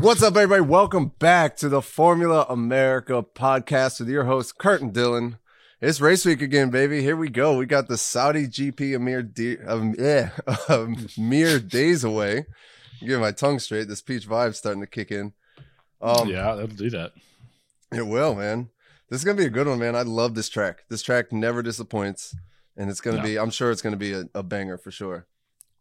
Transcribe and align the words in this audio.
What's 0.00 0.22
up, 0.22 0.34
everybody? 0.34 0.62
Welcome 0.62 1.12
back 1.18 1.58
to 1.58 1.68
the 1.68 1.82
Formula 1.82 2.46
America 2.48 3.22
podcast 3.22 4.00
with 4.00 4.08
your 4.08 4.24
host, 4.24 4.56
Kurt 4.56 4.80
and 4.80 4.94
Dylan. 4.94 5.38
It's 5.82 6.00
race 6.00 6.24
week 6.24 6.40
again, 6.40 6.70
baby. 6.70 7.02
Here 7.02 7.18
we 7.18 7.28
go. 7.28 7.58
We 7.58 7.66
got 7.66 7.86
the 7.86 7.98
Saudi 7.98 8.48
GP 8.48 8.96
a 8.96 8.98
mere, 8.98 9.22
de- 9.22 9.60
um, 9.60 9.94
yeah, 9.98 10.30
a 10.70 10.88
mere 11.18 11.60
days 11.60 12.02
away. 12.02 12.46
Get 13.00 13.20
my 13.20 13.30
tongue 13.30 13.58
straight. 13.58 13.88
This 13.88 14.00
peach 14.00 14.26
vibe's 14.26 14.56
starting 14.56 14.80
to 14.80 14.86
kick 14.86 15.10
in. 15.10 15.34
Um, 16.00 16.30
yeah, 16.30 16.54
that'll 16.54 16.68
do 16.68 16.88
that. 16.88 17.12
It 17.92 18.06
will, 18.06 18.34
man. 18.34 18.70
This 19.10 19.20
is 19.20 19.24
gonna 19.26 19.36
be 19.36 19.44
a 19.44 19.50
good 19.50 19.68
one, 19.68 19.80
man. 19.80 19.94
I 19.94 20.02
love 20.02 20.34
this 20.34 20.48
track. 20.48 20.84
This 20.88 21.02
track 21.02 21.30
never 21.30 21.62
disappoints, 21.62 22.34
and 22.74 22.88
it's 22.88 23.02
gonna 23.02 23.18
no. 23.18 23.22
be. 23.22 23.38
I'm 23.38 23.50
sure 23.50 23.70
it's 23.70 23.82
gonna 23.82 23.98
be 23.98 24.14
a, 24.14 24.24
a 24.34 24.42
banger 24.42 24.78
for 24.78 24.90
sure. 24.90 25.26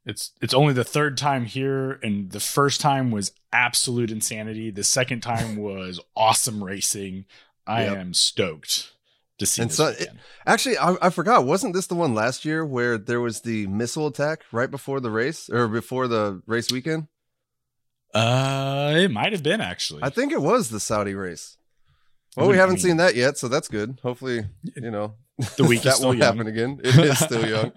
It's 0.05 0.31
it's 0.41 0.53
only 0.53 0.73
the 0.73 0.83
third 0.83 1.17
time 1.17 1.45
here, 1.45 1.99
and 2.03 2.31
the 2.31 2.39
first 2.39 2.81
time 2.81 3.11
was 3.11 3.31
absolute 3.51 4.11
insanity. 4.11 4.71
The 4.71 4.83
second 4.83 5.21
time 5.21 5.55
was 5.57 5.99
awesome 6.15 6.63
racing. 6.63 7.25
I 7.67 7.83
yep. 7.83 7.97
am 7.97 8.13
stoked 8.13 8.93
to 9.37 9.45
see. 9.45 9.61
And 9.61 9.71
so, 9.71 9.87
it, 9.87 10.09
actually, 10.45 10.77
I, 10.77 10.95
I, 11.01 11.09
forgot. 11.09 11.45
Wasn't 11.45 11.73
this 11.73 11.87
the 11.87 11.95
one 11.95 12.15
last 12.15 12.45
year 12.45 12.65
where 12.65 12.97
there 12.97 13.21
was 13.21 13.41
the 13.41 13.67
missile 13.67 14.07
attack 14.07 14.41
right 14.51 14.71
before 14.71 14.99
the 14.99 15.11
race 15.11 15.49
or 15.49 15.67
before 15.67 16.07
the 16.07 16.41
race 16.47 16.71
weekend? 16.71 17.07
Uh, 18.13 18.93
it 18.95 19.11
might 19.11 19.33
have 19.33 19.43
been 19.43 19.61
actually. 19.61 20.01
I 20.03 20.09
think 20.09 20.31
it 20.31 20.41
was 20.41 20.69
the 20.69 20.79
Saudi 20.79 21.13
race. 21.13 21.57
Well, 22.35 22.47
we 22.47 22.57
haven't 22.57 22.77
seen 22.77 22.97
that 22.97 23.15
yet, 23.15 23.37
so 23.37 23.47
that's 23.47 23.67
good. 23.67 23.99
Hopefully, 24.01 24.45
you 24.75 24.91
know, 24.91 25.15
the 25.57 25.63
week 25.63 25.81
that 25.83 25.99
won't 25.99 26.17
young. 26.17 26.37
happen 26.37 26.47
again. 26.47 26.79
It 26.83 26.95
is 26.95 27.19
still 27.19 27.47
young. 27.47 27.71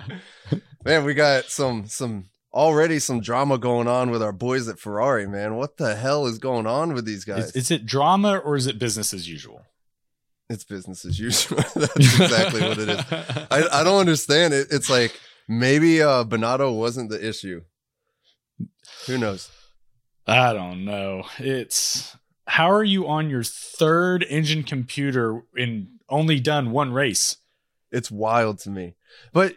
man, 0.84 1.04
we 1.04 1.14
got 1.14 1.44
some 1.44 1.86
some 1.86 2.26
already 2.52 2.98
some 2.98 3.20
drama 3.20 3.58
going 3.58 3.88
on 3.88 4.10
with 4.10 4.22
our 4.22 4.32
boys 4.32 4.68
at 4.68 4.78
Ferrari. 4.78 5.26
Man, 5.26 5.56
what 5.56 5.76
the 5.76 5.94
hell 5.94 6.26
is 6.26 6.38
going 6.38 6.66
on 6.66 6.94
with 6.94 7.04
these 7.04 7.24
guys? 7.24 7.50
Is, 7.50 7.56
is 7.56 7.70
it 7.70 7.86
drama 7.86 8.38
or 8.38 8.56
is 8.56 8.66
it 8.66 8.78
business 8.78 9.14
as 9.14 9.28
usual? 9.28 9.62
It's 10.48 10.64
business 10.64 11.04
as 11.04 11.18
usual. 11.18 11.56
That's 11.74 11.96
exactly 11.96 12.60
what 12.60 12.78
it 12.78 12.88
is. 12.88 13.00
I, 13.50 13.80
I 13.80 13.84
don't 13.84 14.00
understand 14.00 14.52
it. 14.52 14.68
It's 14.70 14.90
like 14.90 15.18
maybe 15.48 16.02
uh 16.02 16.24
Binotto 16.24 16.76
wasn't 16.76 17.10
the 17.10 17.26
issue. 17.26 17.62
Who 19.06 19.18
knows? 19.18 19.50
I 20.26 20.52
don't 20.52 20.84
know. 20.84 21.24
It's 21.38 22.16
how 22.46 22.70
are 22.70 22.84
you 22.84 23.08
on 23.08 23.30
your 23.30 23.42
third 23.42 24.24
engine 24.28 24.62
computer 24.62 25.42
in 25.56 25.98
only 26.08 26.38
done 26.38 26.70
one 26.70 26.92
race? 26.92 27.38
It's 27.90 28.10
wild 28.10 28.58
to 28.60 28.70
me. 28.70 28.94
But 29.32 29.56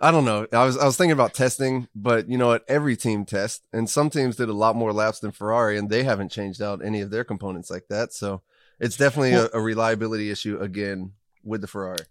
I 0.00 0.10
don't 0.10 0.24
know. 0.24 0.46
I 0.52 0.64
was 0.64 0.76
I 0.76 0.84
was 0.84 0.96
thinking 0.96 1.12
about 1.12 1.34
testing, 1.34 1.88
but 1.94 2.28
you 2.28 2.36
know 2.36 2.48
what? 2.48 2.64
Every 2.68 2.96
team 2.96 3.24
tests, 3.24 3.62
and 3.72 3.88
some 3.88 4.10
teams 4.10 4.36
did 4.36 4.48
a 4.48 4.54
lot 4.54 4.76
more 4.76 4.92
laps 4.92 5.20
than 5.20 5.32
Ferrari, 5.32 5.78
and 5.78 5.88
they 5.88 6.02
haven't 6.02 6.32
changed 6.32 6.60
out 6.60 6.84
any 6.84 7.00
of 7.00 7.10
their 7.10 7.24
components 7.24 7.70
like 7.70 7.88
that. 7.88 8.12
So 8.12 8.42
it's 8.80 8.96
definitely 8.96 9.32
well, 9.32 9.48
a, 9.52 9.58
a 9.58 9.62
reliability 9.62 10.30
issue 10.30 10.58
again 10.58 11.12
with 11.42 11.60
the 11.60 11.66
Ferrari. 11.66 12.04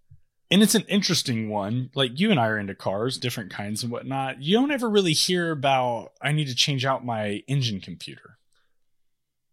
And 0.49 0.61
it's 0.61 0.75
an 0.75 0.85
interesting 0.87 1.49
one. 1.49 1.89
Like 1.95 2.19
you 2.19 2.31
and 2.31 2.39
I 2.39 2.47
are 2.47 2.57
into 2.57 2.75
cars, 2.75 3.17
different 3.17 3.51
kinds 3.51 3.83
and 3.83 3.91
whatnot. 3.91 4.41
You 4.41 4.57
don't 4.57 4.71
ever 4.71 4.89
really 4.89 5.13
hear 5.13 5.51
about 5.51 6.11
I 6.21 6.31
need 6.31 6.47
to 6.47 6.55
change 6.55 6.85
out 6.85 7.03
my 7.03 7.43
engine 7.47 7.81
computer. 7.81 8.37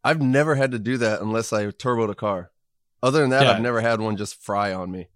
I've 0.04 0.20
never 0.20 0.54
had 0.54 0.72
to 0.72 0.78
do 0.78 0.98
that 0.98 1.20
unless 1.20 1.52
I 1.52 1.66
turboed 1.66 2.10
a 2.10 2.14
car. 2.14 2.50
Other 3.02 3.20
than 3.20 3.30
that, 3.30 3.44
yeah. 3.44 3.52
I've 3.52 3.62
never 3.62 3.80
had 3.80 4.00
one 4.00 4.16
just 4.16 4.42
fry 4.42 4.72
on 4.72 4.90
me. 4.90 5.08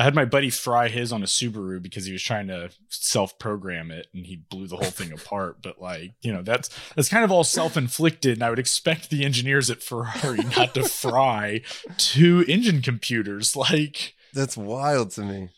I 0.00 0.04
had 0.04 0.14
my 0.14 0.24
buddy 0.24 0.48
fry 0.48 0.88
his 0.88 1.12
on 1.12 1.22
a 1.22 1.26
Subaru 1.26 1.82
because 1.82 2.06
he 2.06 2.12
was 2.12 2.22
trying 2.22 2.48
to 2.48 2.70
self-program 2.88 3.90
it 3.90 4.06
and 4.14 4.24
he 4.24 4.36
blew 4.36 4.66
the 4.66 4.76
whole 4.76 4.90
thing 4.90 5.12
apart. 5.20 5.58
But 5.60 5.78
like, 5.78 6.14
you 6.22 6.32
know, 6.32 6.40
that's 6.40 6.70
that's 6.96 7.10
kind 7.10 7.22
of 7.22 7.30
all 7.30 7.44
self-inflicted. 7.44 8.38
And 8.38 8.42
I 8.42 8.48
would 8.48 8.58
expect 8.58 9.10
the 9.10 9.26
engineers 9.26 9.68
at 9.68 9.82
Ferrari 9.82 10.38
not 10.56 10.72
to 10.72 10.84
fry 10.84 11.60
two 11.98 12.46
engine 12.48 12.80
computers. 12.80 13.54
Like 13.54 14.14
that's 14.32 14.56
wild 14.56 15.10
to 15.12 15.22
me. 15.22 15.50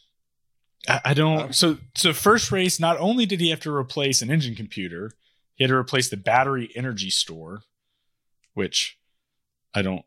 I, 0.89 1.01
I 1.05 1.15
don't. 1.15 1.55
So 1.55 1.79
so 1.95 2.13
first 2.13 2.51
race, 2.51 2.81
not 2.81 2.99
only 2.99 3.27
did 3.27 3.41
he 3.41 3.51
have 3.51 3.61
to 3.61 3.73
replace 3.73 4.23
an 4.23 4.31
engine 4.31 4.57
computer, 4.57 5.13
he 5.55 5.63
had 5.63 5.69
to 5.69 5.77
replace 5.77 6.09
the 6.09 6.17
battery 6.17 6.73
energy 6.75 7.11
store, 7.11 7.63
which 8.55 8.99
I 9.73 9.83
don't 9.83 10.05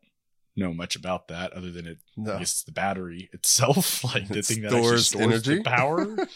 know 0.64 0.72
much 0.72 0.96
about 0.96 1.28
that 1.28 1.52
other 1.52 1.70
than 1.70 1.86
it 1.86 1.98
no. 2.16 2.38
it's 2.38 2.62
the 2.64 2.72
battery 2.72 3.28
itself 3.32 4.02
like 4.14 4.28
the 4.28 4.38
it 4.38 4.46
thing 4.46 4.62
that 4.62 4.70
stores, 4.70 5.08
stores 5.08 5.24
energy. 5.48 5.62
power. 5.62 6.16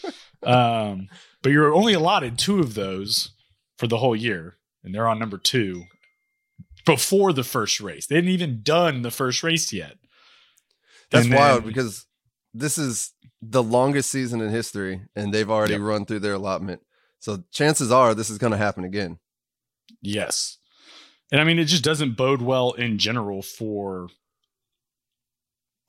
Um 0.43 1.07
but 1.43 1.51
you're 1.51 1.71
only 1.71 1.93
allotted 1.93 2.39
two 2.39 2.61
of 2.61 2.73
those 2.73 3.29
for 3.77 3.85
the 3.85 3.97
whole 3.97 4.15
year 4.15 4.57
and 4.83 4.93
they're 4.93 5.07
on 5.07 5.19
number 5.19 5.37
two 5.37 5.83
before 6.83 7.31
the 7.31 7.43
first 7.43 7.79
race. 7.79 8.07
They 8.07 8.15
hadn't 8.15 8.31
even 8.31 8.61
done 8.63 9.03
the 9.03 9.11
first 9.11 9.43
race 9.43 9.71
yet. 9.71 9.97
That's 11.11 11.27
and 11.27 11.35
wild 11.35 11.65
because 11.65 12.07
this 12.55 12.79
is 12.79 13.13
the 13.39 13.61
longest 13.61 14.09
season 14.09 14.41
in 14.41 14.49
history 14.49 15.01
and 15.15 15.31
they've 15.31 15.51
already 15.51 15.73
yep. 15.73 15.81
run 15.83 16.05
through 16.05 16.21
their 16.21 16.33
allotment. 16.33 16.81
So 17.19 17.43
chances 17.51 17.91
are 17.91 18.15
this 18.15 18.31
is 18.31 18.39
going 18.39 18.51
to 18.51 18.57
happen 18.57 18.83
again. 18.83 19.19
Yes 20.01 20.57
and 21.31 21.39
I 21.39 21.43
mean, 21.43 21.59
it 21.59 21.65
just 21.65 21.83
doesn't 21.83 22.17
bode 22.17 22.41
well 22.41 22.73
in 22.73 22.97
general 22.97 23.41
for 23.41 24.09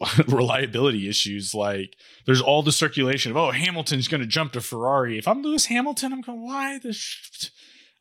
reliability 0.29 1.09
issues. 1.09 1.55
Like, 1.55 1.97
there's 2.27 2.41
all 2.41 2.63
the 2.63 2.73
circulation 2.73 3.31
of, 3.31 3.37
oh, 3.37 3.51
Hamilton's 3.51 4.09
going 4.09 4.21
to 4.21 4.27
jump 4.27 4.53
to 4.53 4.61
Ferrari. 4.61 5.19
If 5.19 5.27
I'm 5.27 5.43
Lewis 5.43 5.67
Hamilton, 5.67 6.13
I'm 6.13 6.21
going, 6.21 6.45
why 6.45 6.79
the? 6.79 6.93
Sh-? 6.93 7.51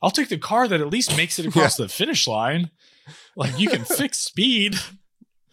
I'll 0.00 0.10
take 0.10 0.28
the 0.28 0.38
car 0.38 0.66
that 0.66 0.80
at 0.80 0.88
least 0.88 1.16
makes 1.16 1.38
it 1.38 1.46
across 1.46 1.78
yeah. 1.78 1.86
the 1.86 1.88
finish 1.88 2.26
line. 2.26 2.70
Like, 3.36 3.58
you 3.58 3.68
can 3.68 3.84
fix 3.84 4.18
speed. 4.18 4.76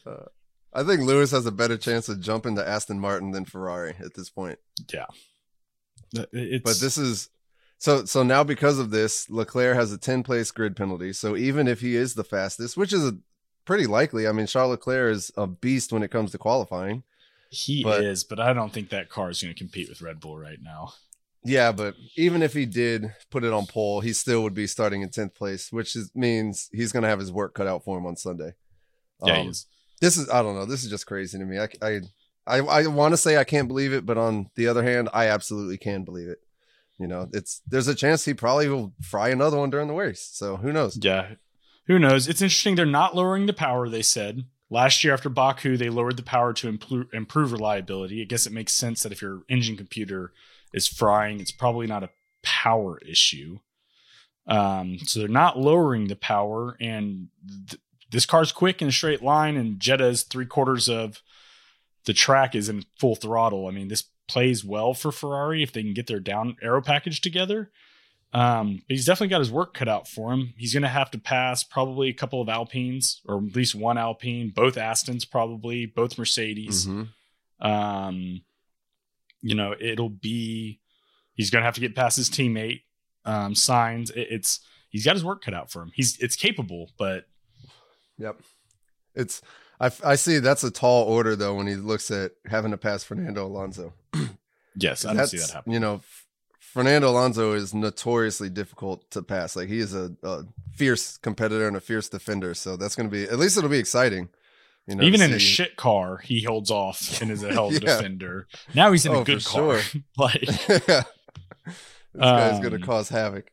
Uh, 0.06 0.26
I 0.74 0.84
think 0.84 1.02
Lewis 1.02 1.32
has 1.32 1.46
a 1.46 1.52
better 1.52 1.78
chance 1.78 2.10
of 2.10 2.20
jumping 2.20 2.56
to 2.56 2.68
Aston 2.68 3.00
Martin 3.00 3.32
than 3.32 3.46
Ferrari 3.46 3.96
at 4.00 4.14
this 4.16 4.30
point. 4.30 4.60
Yeah. 4.92 5.06
It's, 6.32 6.64
but 6.64 6.80
this 6.80 6.98
is 6.98 7.30
so 7.80 8.06
so 8.06 8.24
now 8.24 8.44
because 8.44 8.78
of 8.78 8.92
this, 8.92 9.30
Leclerc 9.30 9.76
has 9.76 9.92
a 9.92 9.98
10 9.98 10.24
place 10.24 10.52
grid 10.52 10.76
penalty. 10.76 11.14
So 11.14 11.36
even 11.36 11.68
if 11.68 11.80
he 11.80 11.96
is 11.96 12.14
the 12.14 12.24
fastest, 12.24 12.78
which 12.78 12.94
is 12.94 13.06
a, 13.06 13.18
pretty 13.66 13.88
likely, 13.88 14.28
I 14.28 14.32
mean 14.32 14.46
Charles 14.46 14.72
Leclerc 14.72 15.16
is 15.16 15.32
a 15.36 15.48
beast 15.48 15.92
when 15.92 16.04
it 16.04 16.12
comes 16.12 16.32
to 16.32 16.38
qualifying. 16.38 17.04
He 17.50 17.84
but, 17.84 18.04
is, 18.04 18.24
but 18.24 18.40
I 18.40 18.54
don't 18.54 18.72
think 18.72 18.90
that 18.90 19.10
car 19.10 19.32
is 19.32 19.42
going 19.42 19.54
to 19.54 19.58
compete 19.58 19.90
with 19.90 20.02
Red 20.02 20.20
Bull 20.20 20.38
right 20.38 20.60
now. 20.62 20.94
Yeah, 21.44 21.72
but 21.72 21.96
even 22.18 22.44
if 22.44 22.54
he 22.54 22.66
did 22.66 23.14
put 23.32 23.44
it 23.44 23.54
on 23.54 23.66
pole, 23.66 24.02
he 24.02 24.12
still 24.14 24.44
would 24.44 24.54
be 24.54 24.68
starting 24.68 25.02
in 25.02 25.10
10th 25.10 25.34
place, 25.34 25.72
which 25.72 25.96
is, 25.96 26.12
means 26.14 26.70
he's 26.74 26.92
going 26.92 27.04
to 27.04 27.10
have 27.10 27.20
his 27.20 27.32
work 27.32 27.54
cut 27.56 27.66
out 27.66 27.84
for 27.84 27.98
him 27.98 28.06
on 28.06 28.18
Sunday. 28.18 28.54
Yeah, 29.24 29.40
um, 29.40 29.48
is. 29.48 29.66
This 30.02 30.18
is 30.18 30.30
I 30.30 30.42
don't 30.42 30.56
know. 30.56 30.66
This 30.66 30.84
is 30.84 30.90
just 30.90 31.08
crazy 31.08 31.38
to 31.38 31.46
me. 31.46 31.60
I 31.60 31.70
I 31.82 32.02
I, 32.48 32.58
I 32.60 32.88
want 32.88 33.14
to 33.14 33.18
say 33.18 33.38
I 33.38 33.44
can't 33.44 33.68
believe 33.68 33.94
it, 33.94 34.06
but 34.06 34.18
on 34.18 34.50
the 34.56 34.68
other 34.68 34.84
hand, 34.84 35.10
I 35.14 35.28
absolutely 35.28 35.78
can 35.78 36.04
believe 36.04 36.30
it. 36.30 36.40
You 37.00 37.08
know, 37.08 37.30
it's 37.34 37.62
there's 37.66 37.88
a 37.88 37.96
chance 37.96 38.26
he 38.26 38.34
probably 38.34 38.68
will 38.68 38.94
fry 39.02 39.30
another 39.30 39.58
one 39.58 39.70
during 39.70 39.88
the 39.88 39.94
race. 39.94 40.30
So 40.34 40.58
who 40.58 40.74
knows? 40.74 40.98
Yeah, 41.02 41.36
who 41.88 41.98
knows? 41.98 42.28
It's 42.28 42.42
interesting. 42.42 42.76
They're 42.76 42.86
not 42.86 43.16
lowering 43.16 43.46
the 43.46 43.54
power. 43.54 43.88
They 43.88 44.02
said 44.02 44.44
last 44.70 45.04
year 45.04 45.14
after 45.14 45.30
Baku, 45.30 45.78
they 45.78 45.90
lowered 45.90 46.18
the 46.18 46.24
power 46.24 46.54
to 46.54 46.68
improve, 46.68 47.08
improve 47.14 47.54
reliability. 47.54 48.22
I 48.22 48.26
guess 48.26 48.46
it 48.46 48.54
makes 48.54 48.74
sense 48.74 49.04
that 49.04 49.14
if 49.14 49.22
your 49.22 49.44
engine 49.50 49.78
computer 49.78 50.34
is 50.74 50.88
frying, 50.88 51.40
it's 51.40 51.52
probably 51.52 51.88
not 51.88 52.04
a 52.04 52.10
power 52.44 53.00
issue. 53.00 53.60
Um, 54.46 55.00
so 55.00 55.20
they're 55.20 55.30
not 55.30 55.60
lowering 55.60 56.08
the 56.08 56.16
power, 56.16 56.76
and 56.82 57.28
th- 57.70 57.82
this 58.12 58.26
car's 58.26 58.52
quick 58.52 58.82
in 58.82 58.88
a 58.88 58.92
straight 58.92 59.22
line, 59.22 59.56
and 59.56 59.80
Jeddah's 59.80 60.24
three 60.24 60.48
quarters 60.48 60.90
of 60.90 61.22
the 62.06 62.14
track 62.14 62.56
is 62.56 62.68
in 62.68 62.86
full 63.00 63.16
throttle. 63.16 63.68
I 63.68 63.72
mean, 63.72 63.88
this 63.88 64.06
plays 64.30 64.64
well 64.64 64.94
for 64.94 65.12
Ferrari 65.12 65.62
if 65.62 65.74
they 65.74 65.82
can 65.82 65.94
get 65.94 66.08
their 66.08 66.20
down 66.22 66.56
aero 66.62 66.82
package 66.82 67.20
together. 67.20 67.70
Um, 68.32 68.84
but 68.88 68.96
he's 68.96 69.06
definitely 69.06 69.30
got 69.30 69.40
his 69.40 69.52
work 69.52 69.74
cut 69.74 69.90
out 69.90 70.08
for 70.08 70.32
him. 70.32 70.54
He's 70.56 70.74
going 70.74 70.84
to 70.84 70.90
have 70.90 71.10
to 71.12 71.18
pass 71.18 71.64
probably 71.64 72.10
a 72.10 72.14
couple 72.14 72.42
of 72.42 72.48
Alpines 72.48 73.22
or 73.28 73.38
at 73.38 73.56
least 73.56 73.74
one 73.74 73.98
Alpine, 73.98 74.52
both 74.56 74.76
Astons 74.76 75.30
probably, 75.30 75.88
both 75.88 76.18
Mercedes. 76.18 76.86
Mm-hmm. 76.86 77.68
Um, 77.68 78.42
you 79.42 79.56
know, 79.56 79.76
it'll 79.80 80.10
be 80.10 80.80
he's 81.34 81.50
going 81.50 81.62
to 81.62 81.66
have 81.66 81.76
to 81.76 81.82
get 81.82 81.96
past 81.96 82.18
his 82.18 82.30
teammate. 82.30 82.82
Um, 83.26 83.54
Sainz. 83.54 84.12
It, 84.16 84.28
it's 84.30 84.60
he's 84.90 85.06
got 85.06 85.16
his 85.16 85.26
work 85.26 85.44
cut 85.44 85.54
out 85.56 85.72
for 85.72 85.82
him. 85.82 85.92
He's 85.96 86.18
it's 86.20 86.36
capable, 86.36 86.92
but 86.98 87.26
yep, 88.18 88.40
it's 89.16 89.42
I, 89.80 89.92
I 90.04 90.16
see 90.16 90.40
that's 90.40 90.64
a 90.64 90.72
tall 90.72 91.06
order 91.06 91.36
though 91.36 91.56
when 91.56 91.68
he 91.68 91.76
looks 91.76 92.12
at 92.12 92.32
having 92.46 92.72
to 92.72 92.78
pass 92.78 93.04
Fernando 93.04 93.46
Alonso. 93.46 93.94
yes, 94.76 95.06
I 95.06 95.14
don't 95.14 95.28
see 95.28 95.38
that 95.38 95.52
happen. 95.52 95.72
You 95.72 95.80
know, 95.80 96.02
Fernando 96.60 97.10
Alonso 97.10 97.54
is 97.54 97.74
notoriously 97.74 98.50
difficult 98.50 99.10
to 99.12 99.24
pass. 99.24 99.56
Like 99.56 99.70
he 99.70 99.80
is 99.80 99.96
a, 99.96 100.12
a 100.22 100.44
fierce 100.74 101.18
competitor 101.18 101.68
and 101.68 101.78
a 101.78 101.82
fierce 101.82 102.10
defender. 102.10 102.54
So 102.54 102.78
that's 102.78 102.96
going 102.96 103.10
to 103.10 103.12
be 103.12 103.24
at 103.24 103.40
least 103.40 103.58
it'll 103.58 103.70
be 103.70 103.80
exciting. 103.80 104.30
You 104.86 104.96
know, 104.96 105.04
Even 105.04 105.22
in 105.22 105.34
a 105.34 105.40
shit 105.40 105.76
car, 105.76 106.18
he 106.18 106.42
holds 106.42 106.72
off 106.72 107.22
and 107.22 107.30
is 107.30 107.44
a 107.44 107.54
hell 107.54 107.68
of 107.68 107.74
a 107.74 107.80
yeah. 107.82 107.98
defender. 107.98 108.48
Now 108.74 108.92
he's 108.92 109.06
in 109.06 109.14
oh, 109.14 109.22
a 109.22 109.24
good 109.24 109.46
car. 109.46 109.80
Sure. 109.80 110.02
like, 110.18 110.42
yeah. 110.68 111.04
this 111.68 111.76
guy's 112.16 112.56
um, 112.56 112.62
going 112.62 112.80
to 112.80 112.86
cause 112.86 113.10
havoc. 113.10 113.52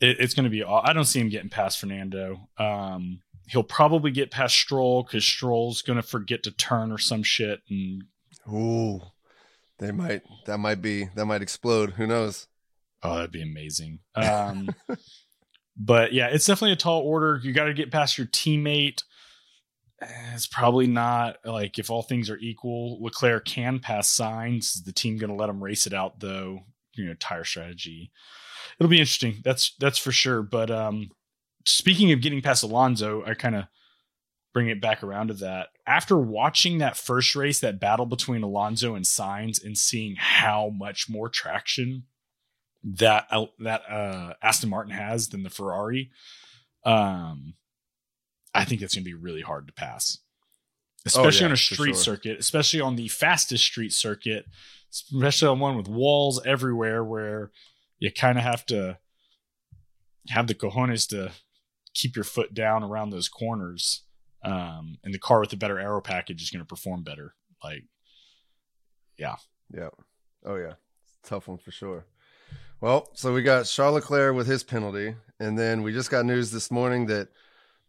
it, 0.00 0.18
it's 0.18 0.34
going 0.34 0.44
to 0.44 0.50
be. 0.50 0.64
I 0.64 0.92
don't 0.92 1.04
see 1.04 1.20
him 1.20 1.28
getting 1.28 1.48
past 1.48 1.78
Fernando. 1.78 2.48
Um, 2.58 3.20
he'll 3.48 3.62
probably 3.62 4.10
get 4.10 4.30
past 4.30 4.54
Stroll 4.56 5.02
because 5.02 5.24
Stroll's 5.24 5.82
going 5.82 5.96
to 5.96 6.02
forget 6.06 6.42
to 6.44 6.50
turn 6.50 6.92
or 6.92 6.98
some 6.98 7.22
shit, 7.22 7.60
and 7.68 8.04
Ooh, 8.52 9.00
they 9.78 9.92
might. 9.92 10.22
That 10.46 10.58
might 10.58 10.80
be. 10.82 11.06
That 11.14 11.26
might 11.26 11.42
explode. 11.42 11.90
Who 11.92 12.06
knows? 12.06 12.46
oh, 13.02 13.14
that'd 13.16 13.30
be 13.30 13.42
amazing. 13.42 14.00
Um, 14.16 14.70
but 15.76 16.12
yeah, 16.12 16.26
it's 16.28 16.46
definitely 16.46 16.72
a 16.72 16.76
tall 16.76 17.02
order. 17.02 17.40
You 17.42 17.52
got 17.52 17.66
to 17.66 17.74
get 17.74 17.92
past 17.92 18.18
your 18.18 18.26
teammate. 18.26 19.02
Eh, 20.02 20.06
It's 20.34 20.46
probably 20.48 20.88
not 20.88 21.36
like 21.44 21.78
if 21.78 21.90
all 21.90 22.02
things 22.02 22.28
are 22.30 22.38
equal, 22.38 23.00
Leclerc 23.02 23.44
can 23.44 23.78
pass 23.78 24.08
Sainz. 24.10 24.74
Is 24.76 24.82
the 24.82 24.92
team 24.92 25.16
going 25.18 25.30
to 25.30 25.36
let 25.36 25.48
him 25.48 25.62
race 25.62 25.86
it 25.86 25.94
out 25.94 26.18
though? 26.20 26.60
You 26.94 27.06
know, 27.06 27.14
tire 27.14 27.44
strategy. 27.44 28.10
It'll 28.80 28.90
be 28.90 28.98
interesting. 28.98 29.36
That's 29.44 29.74
that's 29.78 29.98
for 29.98 30.10
sure. 30.10 30.42
But 30.42 30.70
um, 30.72 31.10
speaking 31.68 32.12
of 32.12 32.20
getting 32.20 32.40
past 32.40 32.62
Alonso, 32.62 33.22
I 33.24 33.34
kind 33.34 33.54
of 33.54 33.64
bring 34.52 34.68
it 34.68 34.80
back 34.80 35.02
around 35.02 35.28
to 35.28 35.34
that. 35.34 35.68
After 35.86 36.16
watching 36.16 36.78
that 36.78 36.96
first 36.96 37.36
race, 37.36 37.60
that 37.60 37.80
battle 37.80 38.06
between 38.06 38.42
Alonso 38.42 38.94
and 38.94 39.04
Sainz, 39.04 39.62
and 39.62 39.76
seeing 39.76 40.16
how 40.16 40.70
much 40.70 41.08
more 41.08 41.28
traction 41.28 42.04
that 42.82 43.26
that 43.58 43.82
uh, 43.88 44.34
Aston 44.42 44.70
Martin 44.70 44.92
has 44.92 45.28
than 45.28 45.42
the 45.42 45.50
Ferrari, 45.50 46.10
um, 46.84 47.54
I 48.54 48.64
think 48.64 48.80
it's 48.80 48.94
going 48.94 49.04
to 49.04 49.10
be 49.10 49.14
really 49.14 49.42
hard 49.42 49.66
to 49.66 49.72
pass, 49.72 50.18
especially 51.04 51.40
yeah, 51.40 51.46
on 51.46 51.52
a 51.52 51.56
street 51.56 51.94
sure. 51.94 52.02
circuit, 52.02 52.38
especially 52.38 52.80
on 52.80 52.96
the 52.96 53.08
fastest 53.08 53.64
street 53.64 53.92
circuit, 53.92 54.46
especially 54.90 55.48
on 55.48 55.60
one 55.60 55.76
with 55.76 55.88
walls 55.88 56.40
everywhere, 56.46 57.04
where 57.04 57.50
you 57.98 58.10
kind 58.10 58.38
of 58.38 58.44
have 58.44 58.64
to 58.66 58.98
have 60.30 60.46
the 60.46 60.54
cojones 60.54 61.08
to 61.08 61.32
keep 61.98 62.14
your 62.16 62.24
foot 62.24 62.54
down 62.54 62.82
around 62.84 63.10
those 63.10 63.28
corners. 63.28 64.02
Um, 64.44 64.98
and 65.02 65.12
the 65.12 65.18
car 65.18 65.40
with 65.40 65.50
the 65.50 65.56
better 65.56 65.78
aero 65.80 66.00
package 66.00 66.42
is 66.42 66.50
going 66.50 66.64
to 66.64 66.68
perform 66.68 67.02
better. 67.02 67.34
Like, 67.62 67.84
Yeah. 69.16 69.34
Yeah, 69.74 69.90
oh 70.46 70.56
yeah. 70.56 70.74
Tough 71.22 71.48
one 71.48 71.58
for 71.58 71.70
sure. 71.70 72.06
Well, 72.80 73.10
so 73.12 73.34
we 73.34 73.42
got 73.42 73.66
Charles 73.66 73.96
Leclerc 73.96 74.34
with 74.34 74.46
his 74.46 74.62
penalty, 74.62 75.14
and 75.40 75.58
then 75.58 75.82
we 75.82 75.92
just 75.92 76.10
got 76.10 76.24
news 76.24 76.50
this 76.50 76.70
morning 76.70 77.06
that 77.06 77.28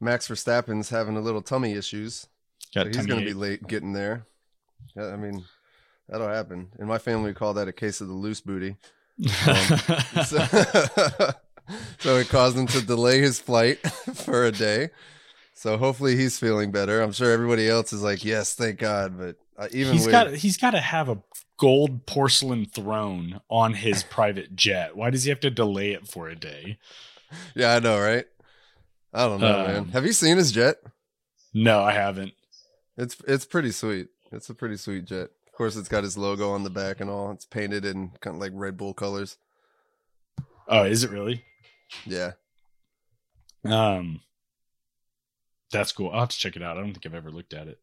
Max 0.02 0.28
Verstappen's 0.28 0.90
having 0.90 1.16
a 1.16 1.22
little 1.22 1.42
tummy 1.42 1.74
issues. 1.74 2.28
So 2.72 2.84
he's 2.86 3.06
going 3.06 3.20
to 3.22 3.26
be 3.26 3.34
late 3.34 3.66
getting 3.68 3.94
there. 3.94 4.26
Yeah, 4.96 5.08
I 5.08 5.16
mean, 5.16 5.46
that'll 6.10 6.28
happen. 6.28 6.70
In 6.80 6.88
my 6.88 6.98
family, 6.98 7.30
we 7.30 7.34
call 7.34 7.54
that 7.54 7.68
a 7.68 7.74
case 7.74 8.02
of 8.02 8.08
the 8.08 8.14
loose 8.14 8.42
booty. 8.42 8.76
So, 10.26 10.38
so 12.00 12.18
it 12.18 12.30
caused 12.30 12.58
him 12.58 12.68
to 12.68 12.86
delay 12.86 13.20
his 13.20 13.40
flight 13.40 13.80
for 14.14 14.46
a 14.46 14.52
day. 14.52 14.90
So 15.54 15.78
hopefully 15.78 16.16
he's 16.16 16.40
feeling 16.40 16.72
better. 16.72 17.02
I'm 17.02 17.12
sure 17.12 17.32
everybody 17.32 17.68
else 17.68 17.92
is 17.92 18.02
like, 18.02 18.24
yes, 18.24 18.56
thank 18.56 18.80
God. 18.80 19.18
But 19.18 19.36
uh, 19.58 19.68
even 19.72 19.94
he's 19.94 20.06
with, 20.06 20.12
got 20.12 20.34
he's 20.34 20.58
got 20.58 20.72
to 20.72 20.80
have 20.80 21.10
a 21.10 21.22
gold 21.58 22.06
porcelain 22.06 22.66
throne 22.66 23.42
on 23.50 23.74
his 23.74 24.04
private 24.10 24.56
jet. 24.56 24.96
Why 24.96 25.10
does 25.10 25.26
he 25.26 25.30
have 25.30 25.42
to 25.42 25.50
delay 25.50 25.92
it 25.92 26.08
for 26.08 26.30
a 26.30 26.36
day? 26.36 26.78
yeah, 27.56 27.76
I 27.76 27.80
know, 27.80 28.00
right? 28.00 28.26
I 29.14 29.26
don't 29.26 29.42
know, 29.42 29.68
man. 29.68 29.76
Um, 29.76 29.90
Have 29.90 30.06
you 30.06 30.14
seen 30.14 30.38
his 30.38 30.52
jet? 30.52 30.78
No, 31.54 31.82
I 31.82 31.92
haven't. 31.92 32.34
It's 32.98 33.18
it's 33.28 33.46
pretty 33.46 33.72
sweet. 33.72 34.08
It's 34.32 34.50
a 34.50 34.54
pretty 34.54 34.78
sweet 34.78 35.06
jet. 35.06 35.30
Of 35.48 35.54
course, 35.54 35.76
it's 35.76 35.90
got 35.90 36.04
his 36.04 36.18
logo 36.18 36.52
on 36.52 36.64
the 36.64 36.70
back 36.70 37.02
and 37.02 37.10
all. 37.10 37.32
It's 37.32 37.46
painted 37.46 37.84
in 37.84 38.12
kind 38.22 38.36
of 38.36 38.42
like 38.42 38.52
Red 38.54 38.78
Bull 38.78 38.94
colors. 38.94 39.38
Oh, 40.68 40.84
is 40.84 41.04
it 41.04 41.10
really? 41.10 41.44
Yeah. 42.06 42.32
Um, 43.66 44.22
that's 45.72 45.92
cool. 45.92 46.10
I'll 46.12 46.22
have 46.22 46.30
to 46.30 46.38
check 46.38 46.56
it 46.56 46.64
out. 46.64 46.78
I 46.78 46.82
don't 46.82 46.94
think 46.94 47.06
I've 47.06 47.14
ever 47.16 47.32
looked 47.32 47.54
at 47.54 47.68
it. 47.68 47.80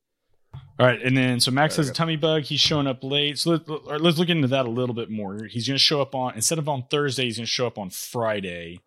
All 0.79 0.87
right, 0.87 1.01
and 1.03 1.17
then 1.17 1.41
so 1.41 1.51
Max 1.51 1.75
Yeah, 1.75 1.83
has 1.83 1.91
a 1.91 1.93
tummy 1.93 2.17
bug. 2.17 2.43
He's 2.43 2.61
showing 2.61 2.87
up 2.87 3.05
late. 3.05 3.39
So 3.39 3.51
let, 3.51 3.69
right, 3.69 4.01
let's 4.01 4.19
look 4.19 4.29
into 4.29 4.49
that 4.49 4.67
a 4.67 4.71
little 4.71 4.95
bit 4.95 5.11
more. 5.11 5.45
He's 5.45 5.67
going 5.67 5.77
to 5.77 5.83
show 5.83 6.01
up 6.01 6.15
on 6.15 6.35
instead 6.35 6.59
of 6.59 6.69
on 6.69 6.85
Thursday, 6.91 7.25
he's 7.25 7.37
going 7.37 7.47
to 7.47 7.51
show 7.51 7.67
up 7.67 7.79
on 7.79 7.91
Friday, 7.91 8.81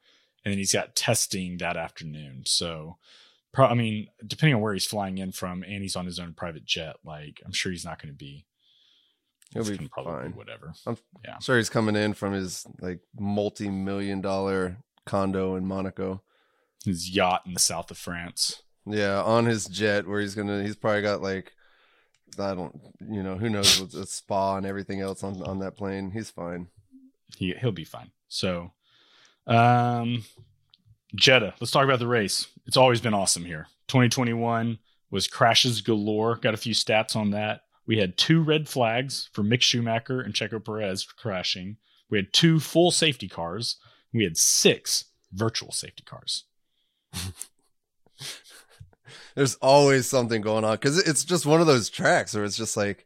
and 0.44 0.51
then 0.51 0.57
he's 0.57 0.74
got 0.74 0.95
testing 0.95 1.57
that 1.57 1.77
afternoon. 1.77 2.44
So, 2.45 2.98
pro- 3.54 3.68
I 3.68 3.75
mean, 3.75 4.07
depending 4.25 4.56
on 4.56 4.62
where 4.62 4.74
he's 4.74 4.86
flying 4.86 5.18
in 5.19 5.31
from, 5.31 5.63
and 5.63 5.81
he's 5.81 5.95
on 5.95 6.06
his 6.06 6.19
own 6.19 6.33
private 6.33 6.66
jet, 6.66 6.95
like 7.04 7.42
I'm 7.45 7.54
sure 7.54 7.71
he's 7.71 7.86
not 7.86 8.01
going 8.01 8.13
to 8.13 8.18
be. 8.18 8.45
He'll 9.54 9.63
be 9.63 9.89
probably 9.92 10.13
fine. 10.13 10.31
Whatever. 10.33 10.74
I'm 10.86 10.98
sure 11.42 11.57
he's 11.57 11.69
coming 11.69 11.95
in 11.95 12.13
from 12.13 12.33
his 12.33 12.68
like 12.81 13.00
multi-million 13.19 14.21
dollar 14.21 14.77
condo 15.09 15.56
in 15.56 15.65
Monaco. 15.65 16.21
His 16.85 17.09
yacht 17.09 17.41
in 17.45 17.53
the 17.53 17.59
south 17.59 17.91
of 17.91 17.97
France. 17.97 18.61
Yeah, 18.85 19.21
on 19.21 19.45
his 19.45 19.65
jet 19.65 20.07
where 20.07 20.21
he's 20.21 20.35
gonna. 20.35 20.63
He's 20.63 20.75
probably 20.75 21.01
got 21.01 21.21
like, 21.21 21.51
I 22.39 22.56
don't, 22.56 22.79
you 23.01 23.21
know, 23.21 23.35
who 23.35 23.50
knows, 23.50 23.81
with 23.81 23.94
a 23.95 24.06
spa 24.06 24.56
and 24.56 24.65
everything 24.65 25.01
else 25.01 25.23
on 25.23 25.41
on 25.44 25.59
that 25.59 25.75
plane. 25.75 26.11
He's 26.11 26.29
fine. 26.29 26.67
he 27.35 27.53
he'll 27.59 27.71
be 27.71 27.83
fine. 27.83 28.11
So, 28.29 28.71
um, 29.45 30.23
Jeddah. 31.15 31.56
Let's 31.59 31.71
talk 31.71 31.83
about 31.83 32.00
the 32.00 32.07
race. 32.07 32.47
It's 32.65 32.77
always 32.77 33.01
been 33.01 33.13
awesome 33.13 33.45
here. 33.45 33.67
2021 33.88 34.77
was 35.11 35.27
crashes 35.27 35.81
galore. 35.81 36.35
Got 36.35 36.53
a 36.53 36.57
few 36.57 36.73
stats 36.73 37.15
on 37.15 37.31
that. 37.31 37.61
We 37.85 37.97
had 37.97 38.17
two 38.17 38.41
red 38.41 38.69
flags 38.69 39.29
for 39.33 39.44
Mick 39.44 39.61
Schumacher 39.61 40.21
and 40.21 40.33
Checo 40.33 40.63
Perez 40.63 41.03
crashing. 41.03 41.77
We 42.09 42.19
had 42.19 42.31
two 42.31 42.59
full 42.59 42.91
safety 42.91 43.27
cars. 43.27 43.77
We 44.13 44.23
had 44.23 44.38
six 44.38 45.06
virtual 45.31 45.71
safety 45.71 46.03
cars. 46.03 46.45
There's 49.35 49.56
always 49.56 50.07
something 50.07 50.41
going 50.41 50.65
on 50.65 50.75
because 50.75 50.97
it's 51.00 51.23
just 51.23 51.45
one 51.45 51.61
of 51.61 51.67
those 51.67 51.89
tracks 51.89 52.33
where 52.33 52.44
it's 52.44 52.57
just 52.57 52.75
like 52.75 53.06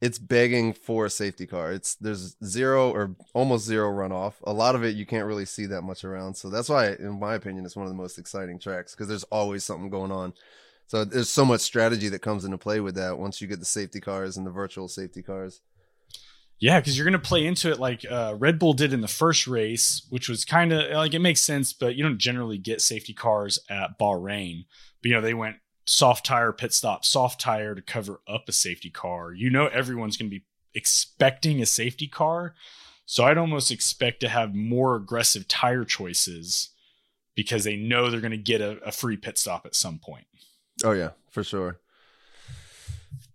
it's 0.00 0.18
begging 0.18 0.72
for 0.72 1.06
a 1.06 1.10
safety 1.10 1.46
car. 1.46 1.72
It's 1.72 1.94
there's 1.96 2.36
zero 2.44 2.90
or 2.90 3.16
almost 3.34 3.64
zero 3.64 3.90
runoff. 3.90 4.34
A 4.44 4.52
lot 4.52 4.74
of 4.74 4.84
it 4.84 4.94
you 4.96 5.06
can't 5.06 5.26
really 5.26 5.44
see 5.46 5.66
that 5.66 5.82
much 5.82 6.04
around. 6.04 6.34
So 6.34 6.50
that's 6.50 6.68
why, 6.68 6.88
in 6.90 7.18
my 7.18 7.34
opinion, 7.34 7.64
it's 7.64 7.76
one 7.76 7.86
of 7.86 7.92
the 7.92 7.96
most 7.96 8.18
exciting 8.18 8.58
tracks 8.58 8.94
because 8.94 9.08
there's 9.08 9.24
always 9.24 9.64
something 9.64 9.90
going 9.90 10.12
on. 10.12 10.34
So 10.86 11.04
there's 11.04 11.30
so 11.30 11.44
much 11.44 11.62
strategy 11.62 12.08
that 12.10 12.22
comes 12.22 12.44
into 12.44 12.58
play 12.58 12.80
with 12.80 12.94
that 12.94 13.18
once 13.18 13.40
you 13.40 13.48
get 13.48 13.58
the 13.58 13.64
safety 13.64 14.00
cars 14.00 14.36
and 14.36 14.46
the 14.46 14.50
virtual 14.50 14.88
safety 14.88 15.22
cars. 15.22 15.60
Yeah, 16.58 16.80
because 16.80 16.96
you're 16.96 17.04
going 17.04 17.12
to 17.12 17.18
play 17.18 17.44
into 17.44 17.70
it 17.70 17.78
like 17.78 18.04
uh, 18.10 18.34
Red 18.38 18.58
Bull 18.58 18.72
did 18.72 18.92
in 18.92 19.02
the 19.02 19.08
first 19.08 19.46
race, 19.46 20.06
which 20.08 20.28
was 20.28 20.44
kind 20.44 20.72
of 20.72 20.90
like 20.92 21.12
it 21.12 21.18
makes 21.18 21.42
sense, 21.42 21.72
but 21.72 21.96
you 21.96 22.02
don't 22.02 22.18
generally 22.18 22.56
get 22.56 22.80
safety 22.80 23.12
cars 23.12 23.58
at 23.68 23.98
Bahrain. 23.98 24.64
But 25.02 25.08
you 25.08 25.14
know, 25.14 25.20
they 25.20 25.34
went 25.34 25.56
soft 25.84 26.24
tire 26.24 26.52
pit 26.52 26.72
stop, 26.72 27.04
soft 27.04 27.40
tire 27.40 27.74
to 27.74 27.82
cover 27.82 28.20
up 28.26 28.48
a 28.48 28.52
safety 28.52 28.90
car. 28.90 29.32
You 29.32 29.50
know, 29.50 29.66
everyone's 29.66 30.16
going 30.16 30.30
to 30.30 30.36
be 30.38 30.44
expecting 30.74 31.60
a 31.60 31.66
safety 31.66 32.08
car. 32.08 32.54
So 33.04 33.24
I'd 33.24 33.38
almost 33.38 33.70
expect 33.70 34.20
to 34.20 34.28
have 34.28 34.54
more 34.54 34.96
aggressive 34.96 35.46
tire 35.46 35.84
choices 35.84 36.70
because 37.34 37.64
they 37.64 37.76
know 37.76 38.10
they're 38.10 38.20
going 38.20 38.30
to 38.32 38.36
get 38.36 38.60
a, 38.60 38.78
a 38.78 38.92
free 38.92 39.16
pit 39.16 39.38
stop 39.38 39.66
at 39.66 39.76
some 39.76 39.98
point. 39.98 40.26
Oh 40.82 40.92
yeah, 40.92 41.10
for 41.30 41.44
sure. 41.44 41.78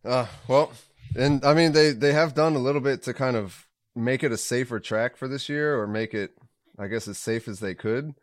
Uh, 0.04 0.26
well, 0.48 0.72
and 1.16 1.44
I 1.46 1.54
mean 1.54 1.72
they 1.72 1.92
they 1.92 2.14
have 2.14 2.34
done 2.34 2.56
a 2.56 2.60
little 2.60 2.82
bit 2.82 3.04
to 3.04 3.14
kind 3.14 3.36
of 3.36 3.68
make 3.96 4.24
it 4.24 4.32
a 4.32 4.38
safer 4.38 4.80
track 4.80 5.18
for 5.18 5.28
this 5.28 5.50
year, 5.50 5.80
or 5.80 5.88
make 5.88 6.14
it, 6.14 6.32
I 6.80 6.88
guess, 6.88 7.08
as 7.08 7.18
safe 7.18 7.48
as 7.48 7.60
they 7.60 7.76
could. 7.76 8.14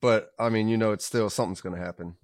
But 0.00 0.32
I 0.38 0.48
mean, 0.48 0.68
you 0.68 0.76
know, 0.76 0.92
it's 0.92 1.04
still 1.06 1.30
something's 1.30 1.60
going 1.60 1.74
to 1.74 1.84
happen. 1.84 2.16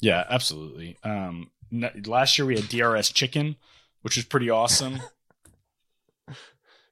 Yeah, 0.00 0.24
absolutely. 0.28 0.98
Um, 1.04 1.50
n- 1.72 2.02
last 2.06 2.38
year 2.38 2.46
we 2.46 2.56
had 2.56 2.68
DRS 2.68 3.10
chicken, 3.10 3.56
which 4.02 4.16
was 4.16 4.24
pretty 4.24 4.50
awesome. 4.50 5.00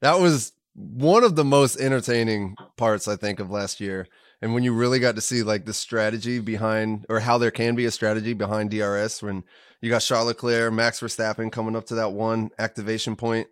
That 0.00 0.20
was 0.20 0.52
one 0.74 1.24
of 1.24 1.34
the 1.34 1.44
most 1.44 1.80
entertaining 1.80 2.54
parts, 2.76 3.08
I 3.08 3.16
think, 3.16 3.40
of 3.40 3.50
last 3.50 3.80
year. 3.80 4.06
And 4.40 4.54
when 4.54 4.62
you 4.62 4.72
really 4.72 5.00
got 5.00 5.16
to 5.16 5.20
see 5.20 5.42
like 5.42 5.64
the 5.64 5.74
strategy 5.74 6.38
behind, 6.38 7.06
or 7.08 7.20
how 7.20 7.38
there 7.38 7.50
can 7.50 7.74
be 7.74 7.86
a 7.86 7.90
strategy 7.90 8.34
behind 8.34 8.70
DRS, 8.70 9.22
when 9.22 9.44
you 9.80 9.90
got 9.90 10.02
Charles 10.02 10.28
Leclerc, 10.28 10.72
Max 10.72 11.00
Verstappen 11.00 11.50
coming 11.50 11.74
up 11.74 11.86
to 11.86 11.96
that 11.96 12.12
one 12.12 12.50
activation 12.58 13.16
point, 13.16 13.48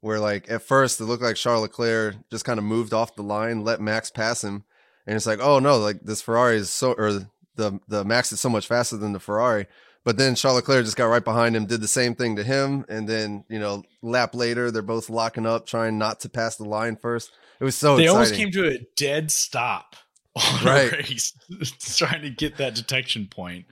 where 0.00 0.20
like 0.20 0.50
at 0.50 0.62
first 0.62 1.00
it 1.00 1.04
looked 1.04 1.22
like 1.22 1.36
Charles 1.36 1.62
Leclerc 1.62 2.16
just 2.30 2.44
kind 2.44 2.58
of 2.58 2.64
moved 2.64 2.92
off 2.92 3.16
the 3.16 3.22
line, 3.22 3.64
let 3.64 3.80
Max 3.80 4.10
pass 4.10 4.44
him, 4.44 4.64
and 5.06 5.16
it's 5.16 5.26
like, 5.26 5.40
oh 5.40 5.58
no, 5.58 5.78
like 5.78 6.00
this 6.02 6.22
Ferrari 6.22 6.56
is 6.56 6.70
so, 6.70 6.92
or 6.92 7.12
the 7.56 7.80
the 7.88 8.04
Max 8.04 8.30
is 8.32 8.40
so 8.40 8.48
much 8.48 8.66
faster 8.66 8.96
than 8.96 9.12
the 9.12 9.20
Ferrari. 9.20 9.66
But 10.04 10.16
then 10.16 10.36
Charles 10.36 10.56
Leclerc 10.56 10.84
just 10.84 10.96
got 10.96 11.06
right 11.06 11.24
behind 11.24 11.56
him, 11.56 11.66
did 11.66 11.80
the 11.80 11.88
same 11.88 12.14
thing 12.14 12.36
to 12.36 12.44
him, 12.44 12.84
and 12.88 13.08
then 13.08 13.44
you 13.48 13.58
know, 13.58 13.82
lap 14.02 14.34
later, 14.36 14.70
they're 14.70 14.82
both 14.82 15.10
locking 15.10 15.46
up, 15.46 15.66
trying 15.66 15.98
not 15.98 16.20
to 16.20 16.28
pass 16.28 16.56
the 16.56 16.64
line 16.64 16.94
first. 16.96 17.32
It 17.60 17.64
was 17.64 17.74
so 17.74 17.96
they 17.96 18.04
exciting. 18.04 18.16
almost 18.16 18.34
came 18.34 18.50
to 18.52 18.68
a 18.68 18.78
dead 18.96 19.32
stop 19.32 19.96
on 20.36 20.64
Right. 20.64 20.92
a 20.92 20.96
race, 20.98 21.32
trying 21.96 22.22
to 22.22 22.30
get 22.30 22.56
that 22.58 22.74
detection 22.74 23.26
point. 23.26 23.66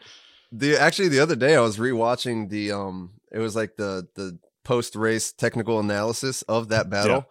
the 0.52 0.76
actually 0.76 1.08
the 1.08 1.20
other 1.20 1.36
day 1.36 1.54
I 1.56 1.60
was 1.60 1.76
rewatching 1.78 2.48
the 2.50 2.72
um, 2.72 3.12
it 3.32 3.38
was 3.38 3.54
like 3.56 3.76
the 3.76 4.08
the 4.14 4.38
post 4.64 4.96
race 4.96 5.32
technical 5.32 5.78
analysis 5.80 6.42
of 6.42 6.68
that 6.68 6.88
battle, 6.90 7.26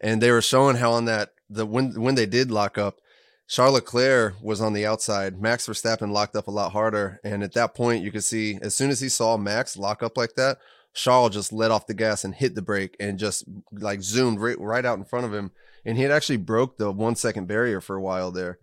and 0.00 0.22
they 0.22 0.30
were 0.30 0.42
showing 0.42 0.76
how 0.76 0.92
on 0.92 1.04
that 1.06 1.30
the 1.50 1.66
when 1.66 2.00
when 2.00 2.14
they 2.14 2.26
did 2.26 2.50
lock 2.50 2.78
up, 2.78 3.00
Charles 3.48 3.74
Leclerc 3.74 4.34
was 4.42 4.60
on 4.60 4.72
the 4.74 4.86
outside. 4.86 5.40
Max 5.40 5.66
Verstappen 5.66 6.12
locked 6.12 6.36
up 6.36 6.48
a 6.48 6.50
lot 6.50 6.72
harder. 6.72 7.20
And 7.24 7.42
at 7.42 7.54
that 7.54 7.74
point, 7.74 8.04
you 8.04 8.10
could 8.12 8.24
see 8.24 8.58
as 8.62 8.74
soon 8.74 8.90
as 8.90 9.00
he 9.00 9.08
saw 9.08 9.36
Max 9.38 9.76
lock 9.76 10.02
up 10.02 10.16
like 10.18 10.34
that, 10.34 10.58
Charles 10.92 11.32
just 11.32 11.52
let 11.52 11.70
off 11.70 11.86
the 11.86 11.94
gas 11.94 12.24
and 12.24 12.34
hit 12.34 12.54
the 12.54 12.60
brake 12.62 12.94
and 13.00 13.18
just 13.18 13.44
like 13.72 14.02
zoomed 14.02 14.40
right, 14.40 14.58
right 14.60 14.84
out 14.84 14.98
in 14.98 15.04
front 15.06 15.24
of 15.24 15.32
him. 15.32 15.50
And 15.86 15.96
he 15.96 16.02
had 16.02 16.12
actually 16.12 16.36
broke 16.36 16.76
the 16.76 16.90
one 16.92 17.16
second 17.16 17.46
barrier 17.48 17.80
for 17.80 17.96
a 17.96 18.02
while 18.02 18.30
there, 18.30 18.58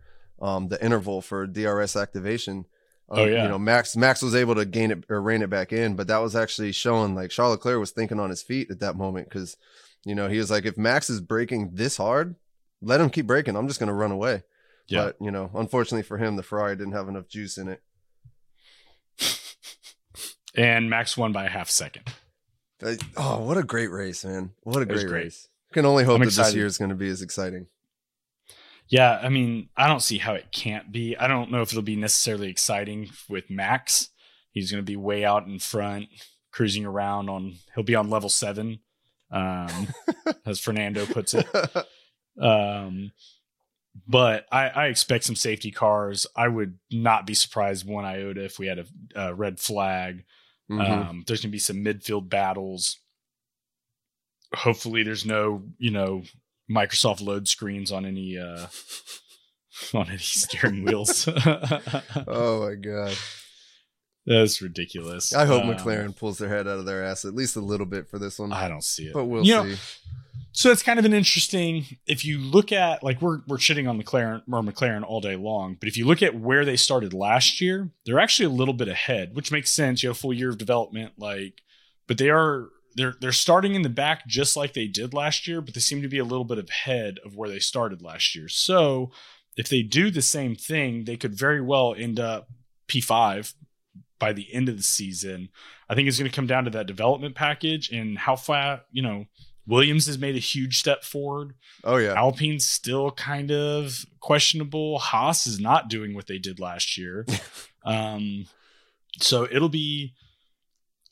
um, 0.46 0.68
the 0.68 0.84
interval 0.84 1.22
for 1.22 1.48
DRS 1.48 1.96
activation. 1.96 2.66
Um, 3.10 3.20
Oh, 3.20 3.26
yeah. 3.26 3.44
You 3.44 3.50
know, 3.50 3.60
Max 3.60 3.96
Max 3.96 4.22
was 4.22 4.36
able 4.36 4.56
to 4.56 4.66
gain 4.66 4.92
it 4.92 5.06
or 5.10 5.22
rein 5.22 5.42
it 5.42 5.50
back 5.50 5.72
in, 5.74 5.96
but 5.96 6.08
that 6.08 6.18
was 6.20 6.36
actually 6.36 6.72
showing 6.72 7.16
like 7.16 7.30
Charles 7.30 7.52
Leclerc 7.52 7.80
was 7.80 7.92
thinking 7.92 8.20
on 8.20 8.30
his 8.30 8.42
feet 8.42 8.72
at 8.72 8.80
that 8.80 8.96
moment 8.96 9.30
because, 9.30 9.58
you 10.06 10.16
know, 10.16 10.28
he 10.28 10.38
was 10.38 10.50
like, 10.50 10.66
if 10.66 10.78
Max 10.78 11.10
is 11.10 11.22
braking 11.22 11.72
this 11.74 11.98
hard, 11.98 12.36
let 12.82 13.02
him 13.02 13.10
keep 13.10 13.28
braking. 13.28 13.56
I'm 13.56 13.68
just 13.68 13.80
going 13.80 13.88
to 13.88 13.94
run 13.94 14.12
away. 14.12 14.44
Yeah. 14.88 15.06
But, 15.06 15.18
you 15.20 15.32
know, 15.32 15.52
unfortunately 15.54 16.04
for 16.04 16.18
him, 16.18 16.36
the 16.36 16.44
Ferrari 16.44 16.76
didn't 16.76 16.94
have 16.94 17.08
enough 17.08 17.28
juice 17.28 17.58
in 17.58 17.68
it. 17.68 17.82
And 20.56 20.90
Max 20.90 21.18
won 21.18 21.32
by 21.32 21.46
a 21.46 21.50
half 21.50 21.70
second. 21.70 22.10
Oh, 23.18 23.40
what 23.40 23.58
a 23.58 23.64
great 23.64 23.92
race, 23.92 24.24
man. 24.24 24.52
What 24.64 24.82
a 24.82 24.86
great, 24.86 25.08
great. 25.08 25.24
race. 25.26 25.50
Can 25.74 25.86
only 25.86 26.06
hope 26.06 26.22
I'm 26.22 26.28
that 26.28 26.34
this 26.34 26.56
year 26.56 26.66
is 26.66 26.78
going 26.78 26.90
to 26.90 26.96
be 26.96 27.10
as 27.10 27.22
exciting. 27.22 27.68
Yeah, 28.88 29.20
I 29.22 29.30
mean, 29.30 29.70
I 29.76 29.88
don't 29.88 30.02
see 30.02 30.20
how 30.20 30.34
it 30.34 30.52
can't 30.52 30.92
be. 30.92 31.18
I 31.18 31.28
don't 31.28 31.52
know 31.52 31.62
if 31.62 31.72
it'll 31.72 31.82
be 31.82 31.96
necessarily 31.96 32.50
exciting 32.50 33.10
with 33.28 33.50
Max. 33.50 34.10
He's 34.52 34.72
going 34.72 34.84
to 34.84 34.86
be 34.90 34.96
way 34.96 35.26
out 35.26 35.48
in 35.48 35.60
front, 35.60 36.08
cruising 36.52 36.86
around 36.86 37.30
on. 37.30 37.56
He'll 37.74 37.84
be 37.84 37.96
on 37.96 38.10
level 38.10 38.30
seven, 38.30 38.80
um, 39.32 39.88
as 40.46 40.60
Fernando 40.60 41.06
puts 41.06 41.34
it. 41.34 41.48
Um, 42.38 43.14
but 44.06 44.46
I, 44.52 44.68
I 44.68 44.86
expect 44.88 45.24
some 45.24 45.38
safety 45.38 45.72
cars. 45.72 46.28
I 46.36 46.50
would 46.50 46.78
not 46.92 47.26
be 47.26 47.34
surprised 47.34 47.88
one 47.88 48.04
iota 48.04 48.44
if 48.44 48.60
we 48.60 48.68
had 48.68 48.80
a, 48.80 48.86
a 49.16 49.34
red 49.34 49.58
flag. 49.58 50.26
Mhm. 50.70 50.90
Um, 50.90 51.24
there's 51.26 51.40
going 51.40 51.50
to 51.50 51.56
be 51.56 51.60
some 51.60 51.78
midfield 51.78 52.28
battles. 52.28 53.00
Hopefully, 54.54 55.04
there's 55.04 55.26
no 55.26 55.64
you 55.78 55.92
know 55.92 56.24
Microsoft 56.70 57.22
load 57.26 57.48
screens 57.48 57.92
on 57.92 58.06
any 58.06 58.38
uh, 58.38 58.68
on 59.94 60.08
any 60.10 60.18
steering 60.18 60.84
wheels. 60.84 61.28
oh 62.28 62.68
my 62.68 62.76
god! 62.76 63.16
That's 64.26 64.62
ridiculous. 64.62 65.34
I 65.34 65.46
hope 65.46 65.64
Um, 65.66 65.74
McLaren 65.76 66.16
pulls 66.16 66.38
their 66.40 66.50
head 66.50 66.68
out 66.68 66.80
of 66.80 66.86
their 66.86 67.04
ass 67.04 67.26
at 67.26 67.36
least 67.36 67.56
a 67.56 67.62
little 67.62 67.86
bit 67.86 68.10
for 68.10 68.18
this 68.18 68.40
one, 68.40 68.52
I 68.54 68.68
don't 68.68 68.84
see 68.84 69.04
it. 69.08 69.14
but 69.14 69.26
we'll 69.26 69.46
You 69.46 69.56
know, 69.56 69.66
see. 69.76 69.78
So 70.52 70.72
it's 70.72 70.82
kind 70.84 70.98
of 70.98 71.04
an 71.06 71.14
interesting. 71.14 71.86
If 72.08 72.24
you 72.24 72.40
look 72.40 72.72
at 72.72 73.04
like 73.04 73.22
we're 73.22 73.42
we're 73.46 73.58
shitting 73.58 73.90
on 73.90 74.02
McLaren 74.02 74.42
or 74.50 74.62
McLaren 74.62 75.04
all 75.04 75.20
day 75.20 75.36
long, 75.36 75.76
but 75.80 75.90
if 75.90 75.98
you 75.98 76.06
look 76.08 76.24
at 76.24 76.34
where 76.40 76.64
they 76.64 76.78
started 76.78 77.14
last 77.14 77.60
year, 77.60 77.90
they're 78.06 78.20
actually 78.20 78.46
a 78.46 78.50
little 78.58 78.74
bit 78.74 78.88
ahead, 78.88 79.36
which 79.36 79.52
makes 79.52 79.70
sense. 79.70 80.02
You 80.02 80.10
have 80.10 80.16
a 80.18 80.20
full 80.20 80.34
year 80.34 80.50
of 80.50 80.58
development, 80.58 81.12
like, 81.18 81.62
but 82.08 82.18
they 82.18 82.30
are 82.30 82.70
they're 82.96 83.16
they're 83.20 83.32
starting 83.32 83.76
in 83.76 83.82
the 83.82 83.90
back 83.90 84.26
just 84.28 84.56
like 84.56 84.74
they 84.74 84.88
did 84.88 85.14
last 85.14 85.48
year, 85.48 85.62
but 85.62 85.74
they 85.74 85.80
seem 85.80 86.02
to 86.02 86.08
be 86.08 86.20
a 86.20 86.24
little 86.24 86.46
bit 86.46 86.70
ahead 86.70 87.20
of 87.26 87.36
where 87.36 87.50
they 87.50 87.60
started 87.60 88.02
last 88.02 88.36
year. 88.36 88.48
So 88.48 89.12
if 89.58 89.70
they 89.70 89.82
do 89.82 90.10
the 90.10 90.22
same 90.22 90.56
thing, 90.56 91.04
they 91.04 91.18
could 91.18 91.36
very 91.36 91.62
well 91.62 91.94
end 91.98 92.20
up 92.20 92.50
P 92.88 93.02
five 93.02 93.54
by 94.18 94.34
the 94.34 94.54
end 94.54 94.70
of 94.70 94.78
the 94.78 94.84
season. 94.84 95.50
I 95.90 95.96
think 95.96 96.08
it's 96.08 96.18
going 96.18 96.30
to 96.30 96.36
come 96.36 96.48
down 96.48 96.64
to 96.66 96.72
that 96.72 96.88
development 96.88 97.36
package 97.36 97.92
and 97.92 98.18
how 98.18 98.36
far 98.36 98.82
you 98.92 99.02
know 99.02 99.26
Williams 99.68 100.08
has 100.08 100.18
made 100.18 100.36
a 100.36 100.40
huge 100.40 100.78
step 100.78 101.04
forward. 101.04 101.54
Oh 101.84 101.98
yeah, 101.98 102.14
Alpine's 102.14 102.66
still 102.66 103.12
kind 103.12 103.52
of 103.52 104.06
questionable. 104.20 105.00
Haas 105.00 105.48
is 105.48 105.60
not 105.60 105.90
doing 105.90 106.14
what 106.14 106.28
they 106.28 106.38
did 106.38 106.60
last 106.60 106.98
year. 106.98 107.26
um, 107.86 108.46
so 109.20 109.48
it'll 109.50 109.70
be. 109.70 110.14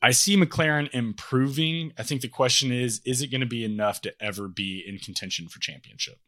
I 0.04 0.10
see 0.10 0.36
McLaren 0.36 0.90
improving. 0.92 1.94
I 1.96 2.02
think 2.02 2.20
the 2.20 2.28
question 2.28 2.70
is, 2.70 3.00
is 3.06 3.22
it 3.22 3.28
going 3.28 3.40
to 3.40 3.46
be 3.46 3.64
enough 3.64 4.02
to 4.02 4.12
ever 4.22 4.48
be 4.48 4.84
in 4.86 4.98
contention 4.98 5.48
for 5.48 5.60
championship? 5.60 6.18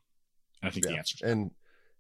And 0.63 0.71
I 0.71 0.73
think 0.73 0.87
the 0.87 0.97
answer 0.97 1.17
is 1.17 1.31
and 1.31 1.51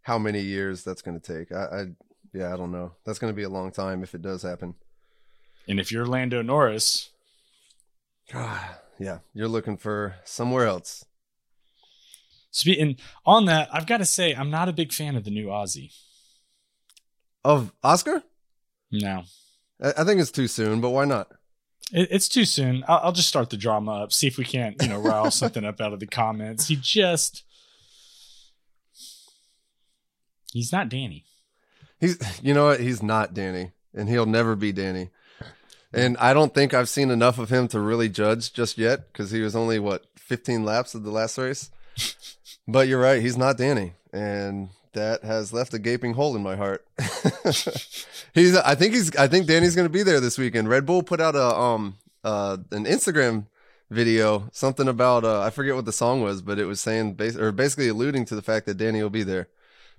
how 0.00 0.18
many 0.18 0.40
years 0.40 0.84
that's 0.84 1.02
going 1.02 1.20
to 1.20 1.36
take? 1.38 1.52
I, 1.52 1.64
I 1.64 1.86
yeah, 2.32 2.54
I 2.54 2.56
don't 2.56 2.72
know. 2.72 2.92
That's 3.04 3.18
going 3.18 3.30
to 3.30 3.36
be 3.36 3.42
a 3.42 3.50
long 3.50 3.72
time 3.72 4.02
if 4.02 4.14
it 4.14 4.22
does 4.22 4.42
happen. 4.42 4.74
And 5.68 5.78
if 5.78 5.92
you're 5.92 6.06
Lando 6.06 6.40
Norris, 6.40 7.10
Ah, 8.32 8.78
yeah, 8.98 9.18
you're 9.34 9.46
looking 9.46 9.76
for 9.76 10.14
somewhere 10.24 10.66
else. 10.66 11.04
and 12.66 12.98
on 13.26 13.44
that, 13.44 13.68
I've 13.70 13.86
got 13.86 13.98
to 13.98 14.06
say, 14.06 14.34
I'm 14.34 14.50
not 14.50 14.70
a 14.70 14.72
big 14.72 14.94
fan 14.94 15.14
of 15.14 15.24
the 15.24 15.30
new 15.30 15.48
Aussie. 15.48 15.92
Of 17.44 17.74
Oscar, 17.84 18.22
No, 18.90 19.24
I 19.78 20.04
think 20.04 20.22
it's 20.22 20.30
too 20.30 20.48
soon, 20.48 20.80
but 20.80 20.88
why 20.90 21.04
not? 21.04 21.35
It, 21.92 22.08
it's 22.10 22.28
too 22.28 22.44
soon. 22.44 22.84
I'll, 22.88 23.00
I'll 23.04 23.12
just 23.12 23.28
start 23.28 23.50
the 23.50 23.56
drama 23.56 24.02
up. 24.02 24.12
See 24.12 24.26
if 24.26 24.38
we 24.38 24.44
can't, 24.44 24.80
you 24.82 24.88
know, 24.88 24.98
rile 24.98 25.30
something 25.30 25.64
up 25.64 25.80
out 25.80 25.92
of 25.92 26.00
the 26.00 26.06
comments. 26.06 26.68
He 26.68 26.76
just, 26.76 27.44
he's 30.52 30.72
not 30.72 30.88
Danny. 30.88 31.24
He's, 32.00 32.18
you 32.42 32.52
know 32.52 32.66
what? 32.66 32.80
He's 32.80 33.02
not 33.02 33.34
Danny, 33.34 33.72
and 33.94 34.08
he'll 34.08 34.26
never 34.26 34.54
be 34.54 34.72
Danny. 34.72 35.10
And 35.92 36.16
I 36.18 36.34
don't 36.34 36.52
think 36.52 36.74
I've 36.74 36.90
seen 36.90 37.10
enough 37.10 37.38
of 37.38 37.48
him 37.48 37.68
to 37.68 37.80
really 37.80 38.10
judge 38.10 38.52
just 38.52 38.76
yet 38.76 39.10
because 39.12 39.30
he 39.30 39.40
was 39.40 39.56
only 39.56 39.78
what 39.78 40.04
15 40.16 40.64
laps 40.64 40.94
of 40.94 41.04
the 41.04 41.10
last 41.10 41.38
race. 41.38 41.70
But 42.68 42.88
you're 42.88 43.00
right, 43.00 43.22
he's 43.22 43.36
not 43.36 43.56
Danny, 43.56 43.92
and 44.12 44.70
that 44.96 45.22
has 45.24 45.52
left 45.52 45.72
a 45.74 45.78
gaping 45.78 46.14
hole 46.14 46.34
in 46.36 46.42
my 46.42 46.56
heart. 46.56 46.84
he's, 48.34 48.56
I 48.56 48.74
think 48.74 48.94
he's, 48.94 49.14
I 49.16 49.28
think 49.28 49.46
Danny's 49.46 49.74
going 49.76 49.86
to 49.86 49.92
be 49.92 50.02
there 50.02 50.20
this 50.20 50.36
weekend. 50.38 50.68
Red 50.68 50.84
Bull 50.84 51.02
put 51.02 51.20
out 51.20 51.34
a 51.36 51.54
um 51.56 51.96
uh 52.24 52.56
an 52.72 52.84
Instagram 52.84 53.46
video, 53.90 54.48
something 54.52 54.88
about 54.88 55.24
uh 55.24 55.42
I 55.42 55.50
forget 55.50 55.74
what 55.76 55.84
the 55.84 55.92
song 55.92 56.22
was, 56.22 56.42
but 56.42 56.58
it 56.58 56.64
was 56.64 56.80
saying 56.80 57.14
bas- 57.14 57.36
or 57.36 57.52
basically 57.52 57.88
alluding 57.88 58.24
to 58.26 58.34
the 58.34 58.42
fact 58.42 58.66
that 58.66 58.76
Danny 58.78 59.02
will 59.02 59.10
be 59.10 59.22
there. 59.22 59.48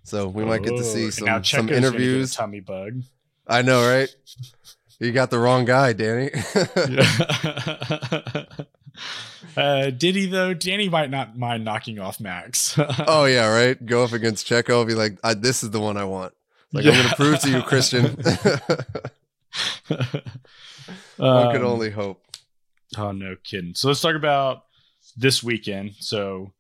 So 0.04 0.28
we 0.28 0.44
might 0.46 0.64
get 0.64 0.72
to 0.76 0.80
Oh, 0.80 0.82
see 0.82 1.12
some 1.12 1.26
now 1.26 1.42
some 1.42 1.68
Checo's 1.68 1.70
gonna 1.70 1.70
get 1.70 1.84
a 1.84 1.88
interviews. 1.88 2.36
tummy 2.36 2.60
bug. 2.60 3.02
I 3.48 3.62
know, 3.62 3.88
right? 3.88 4.10
You 5.00 5.12
got 5.12 5.30
the 5.30 5.40
wrong 5.40 5.66
guy, 5.66 5.94
Danny. 5.94 6.32
uh, 9.58 9.90
did 9.90 10.16
he 10.16 10.26
though? 10.26 10.54
Danny 10.54 10.90
might 10.90 11.10
not 11.10 11.38
mind 11.38 11.64
knocking 11.66 12.00
off 12.00 12.20
Max. 12.20 12.78
oh 13.08 13.26
yeah, 13.26 13.48
right. 13.48 13.84
Go 13.86 14.04
up 14.04 14.12
against 14.14 14.48
Checo, 14.48 14.86
be 14.86 14.96
like, 14.96 15.18
I, 15.24 15.34
"This 15.34 15.64
is 15.64 15.72
the 15.72 15.80
one 15.80 15.98
I 15.98 16.06
want." 16.06 16.34
Like 16.74 16.86
I'm 16.86 16.94
going 16.94 17.08
to 17.08 17.16
prove 17.16 17.40
to 17.42 17.50
you, 17.50 17.62
Christian. 17.62 18.18
One 21.18 21.52
could 21.52 21.62
Um, 21.62 21.66
only 21.66 21.90
hope. 21.90 22.24
Oh, 22.98 23.12
no 23.12 23.36
kidding. 23.44 23.74
So 23.76 23.88
let's 23.88 24.02
talk 24.02 24.16
about 24.16 24.64
this 25.16 25.44
weekend. 25.44 25.96
So 26.00 26.54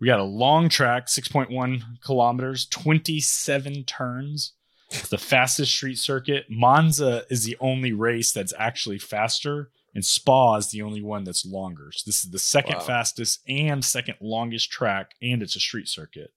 we 0.00 0.06
got 0.06 0.20
a 0.20 0.24
long 0.24 0.68
track, 0.68 1.06
6.1 1.06 1.82
kilometers, 2.04 2.66
27 2.66 3.84
turns. 3.84 4.52
It's 4.90 5.08
the 5.08 5.18
fastest 5.18 5.72
street 5.72 5.98
circuit. 5.98 6.46
Monza 6.50 7.24
is 7.30 7.44
the 7.44 7.56
only 7.60 7.92
race 7.92 8.32
that's 8.32 8.52
actually 8.58 8.98
faster, 8.98 9.70
and 9.94 10.04
Spa 10.04 10.56
is 10.56 10.70
the 10.70 10.82
only 10.82 11.02
one 11.02 11.24
that's 11.24 11.46
longer. 11.46 11.90
So 11.92 12.02
this 12.06 12.24
is 12.24 12.30
the 12.30 12.38
second 12.38 12.76
Wow. 12.76 12.80
fastest 12.84 13.40
and 13.48 13.84
second 13.84 14.16
longest 14.20 14.70
track, 14.70 15.12
and 15.22 15.42
it's 15.42 15.56
a 15.56 15.60
street 15.60 15.88
circuit. 15.88 16.32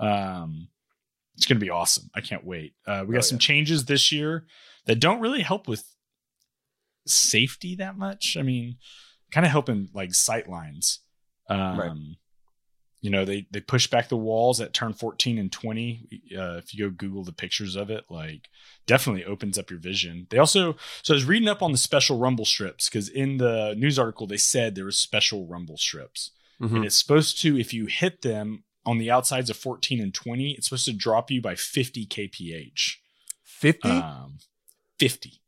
Um, 0.00 0.68
it's 1.36 1.46
going 1.46 1.58
to 1.58 1.64
be 1.64 1.70
awesome. 1.70 2.10
I 2.14 2.20
can't 2.20 2.44
wait. 2.44 2.74
Uh, 2.86 3.04
we 3.06 3.12
got 3.14 3.18
Oh, 3.18 3.22
some 3.22 3.36
yeah. 3.36 3.40
changes 3.46 3.84
this 3.84 4.10
year 4.12 4.46
that 4.86 5.00
don't 5.00 5.20
really 5.20 5.42
help 5.42 5.66
with 5.68 5.84
safety 7.06 7.74
that 7.76 7.96
much. 7.98 8.36
I 8.38 8.42
mean, 8.42 8.76
kind 9.30 9.44
of 9.44 9.50
helping 9.52 9.88
like 9.92 10.14
sight 10.14 10.48
lines. 10.48 11.00
Um, 11.48 11.78
Right. 11.78 11.92
You 13.04 13.10
know, 13.10 13.26
they 13.26 13.46
they 13.50 13.60
push 13.60 13.86
back 13.86 14.08
the 14.08 14.16
walls 14.16 14.62
at 14.62 14.72
turn 14.72 14.94
14 14.94 15.36
and 15.36 15.52
20. 15.52 16.08
Uh, 16.38 16.56
if 16.56 16.72
you 16.74 16.88
go 16.88 16.96
Google 16.96 17.22
the 17.22 17.32
pictures 17.32 17.76
of 17.76 17.90
it, 17.90 18.04
like 18.08 18.48
definitely 18.86 19.26
opens 19.26 19.58
up 19.58 19.68
your 19.70 19.78
vision. 19.78 20.26
They 20.30 20.38
also 20.38 20.76
so 21.02 21.12
I 21.12 21.16
was 21.16 21.26
reading 21.26 21.48
up 21.48 21.60
on 21.62 21.70
the 21.72 21.76
special 21.78 22.16
rumble 22.18 22.46
strips 22.46 22.88
because 22.88 23.10
in 23.10 23.36
the 23.36 23.74
news 23.76 23.98
article 23.98 24.26
they 24.26 24.38
said 24.38 24.74
there 24.74 24.86
was 24.86 24.96
special 24.96 25.46
rumble 25.46 25.76
strips 25.76 26.30
Mhm. 26.62 26.76
and 26.76 26.84
it's 26.86 26.96
supposed 26.96 27.38
to 27.42 27.58
if 27.58 27.74
you 27.74 27.84
hit 27.86 28.22
them 28.22 28.64
on 28.86 28.96
the 28.96 29.10
outsides 29.10 29.50
of 29.50 29.56
14 29.58 30.00
and 30.00 30.14
20 30.14 30.52
it's 30.52 30.68
supposed 30.68 30.86
to 30.86 30.92
drop 30.94 31.30
you 31.30 31.42
by 31.42 31.54
50 31.54 32.06
kph 32.06 32.96
50? 33.42 33.88
um 33.90 34.38
50 34.98 35.40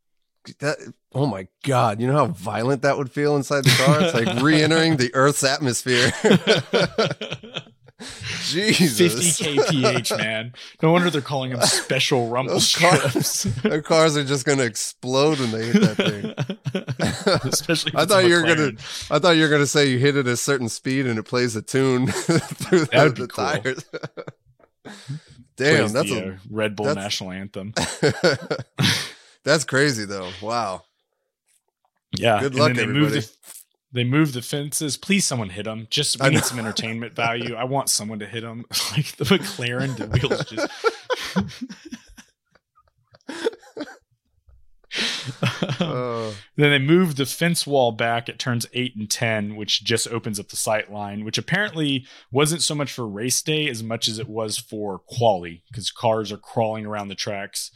that, 0.59 0.79
oh 1.15 1.27
my 1.27 1.49
god! 1.65 2.01
You 2.01 2.07
know 2.07 2.15
how 2.15 2.27
violent 2.27 2.83
that 2.83 2.99
would 2.99 3.11
feel 3.11 3.37
inside 3.37 3.65
the 3.65 3.71
car? 3.71 4.01
It's 4.03 4.15
like 4.15 4.43
re-entering 4.43 4.97
the 4.97 5.15
Earth's 5.15 5.45
atmosphere. 5.45 6.13
Jesus, 8.43 9.39
50 9.39 9.57
kph 9.57 10.19
man 10.19 10.53
no 10.83 10.93
wonder 10.93 11.09
they're 11.09 11.23
calling 11.23 11.53
them 11.53 11.63
special 11.63 12.29
rumble 12.29 12.61
cars- 12.75 13.45
Their 13.63 13.81
cars 13.81 14.19
are 14.19 14.25
just 14.25 14.45
going 14.45 14.59
to 14.59 14.65
explode 14.65 15.41
when 15.41 15.51
they 15.51 15.67
hit 15.67 15.81
that 15.81 15.97
thing. 15.97 16.35
especially 17.51 17.93
I 17.95 18.05
thought 18.05 18.27
you 18.27 18.35
were 18.35 18.43
gonna. 18.43 18.73
I 19.11 19.19
thought 19.19 19.37
you 19.37 19.43
were 19.43 19.49
gonna 19.49 19.67
say 19.67 19.87
you 19.87 19.99
hit 19.99 20.17
it 20.17 20.27
at 20.27 20.33
a 20.33 20.37
certain 20.37 20.69
speed 20.69 21.07
and 21.07 21.19
it 21.19 21.23
plays 21.23 21.57
a 21.57 21.63
tune 21.63 22.09
through 22.09 22.81
the, 22.81 23.15
the 23.17 23.29
cool. 23.29 23.47
tires. 23.47 23.85
Damn, 25.57 25.93
that's 25.93 26.11
the, 26.11 26.23
a 26.23 26.33
uh, 26.33 26.37
Red 26.51 26.77
Bull 26.77 26.95
national 26.95 27.33
anthem. 27.33 27.73
That's 29.47 29.65
crazy 29.65 30.05
though. 30.05 30.31
Wow. 30.43 30.83
Yeah. 32.17 32.41
Good 32.41 32.55
luck, 32.55 32.69
then 32.69 32.77
they 32.77 32.87
move 32.87 33.09
everybody. 33.09 33.21
the 33.21 33.33
they 33.93 34.05
move 34.05 34.33
the 34.35 34.43
fences. 34.43 34.97
Please, 34.99 35.25
someone 35.25 35.49
hit 35.49 35.65
them. 35.65 35.87
Just 35.89 36.21
we 36.21 36.27
I 36.27 36.31
need 36.31 36.45
some 36.45 36.59
entertainment 36.59 37.15
value. 37.17 37.55
I 37.55 37.65
want 37.65 37.89
someone 37.89 38.19
to 38.19 38.27
hit 38.27 38.43
them. 38.43 38.65
like 38.93 39.17
the 39.17 39.25
McLaren, 39.25 39.97
the 39.97 40.07
wheels 40.09 40.45
just. 40.45 40.69
Uh, 45.81 46.33
Then 46.57 46.71
they 46.71 46.79
move 46.79 47.17
the 47.17 47.27
fence 47.27 47.67
wall 47.67 47.93
back 47.93 48.29
at 48.29 48.39
turns 48.39 48.67
eight 48.73 48.97
and 48.97 49.11
10, 49.11 49.57
which 49.57 49.85
just 49.85 50.09
opens 50.09 50.41
up 50.41 50.49
the 50.49 50.57
sight 50.57 50.91
line, 50.91 51.25
which 51.25 51.37
apparently 51.39 52.07
wasn't 52.31 52.63
so 52.63 52.75
much 52.75 52.93
for 52.93 53.07
race 53.07 53.43
day 53.43 53.69
as 53.69 53.83
much 53.83 54.09
as 54.09 54.19
it 54.19 54.29
was 54.29 54.57
for 54.59 54.99
quality 54.99 55.63
because 55.71 55.91
cars 55.91 56.33
are 56.33 56.39
crawling 56.39 56.87
around 56.87 57.09
the 57.09 57.15
tracks. 57.15 57.71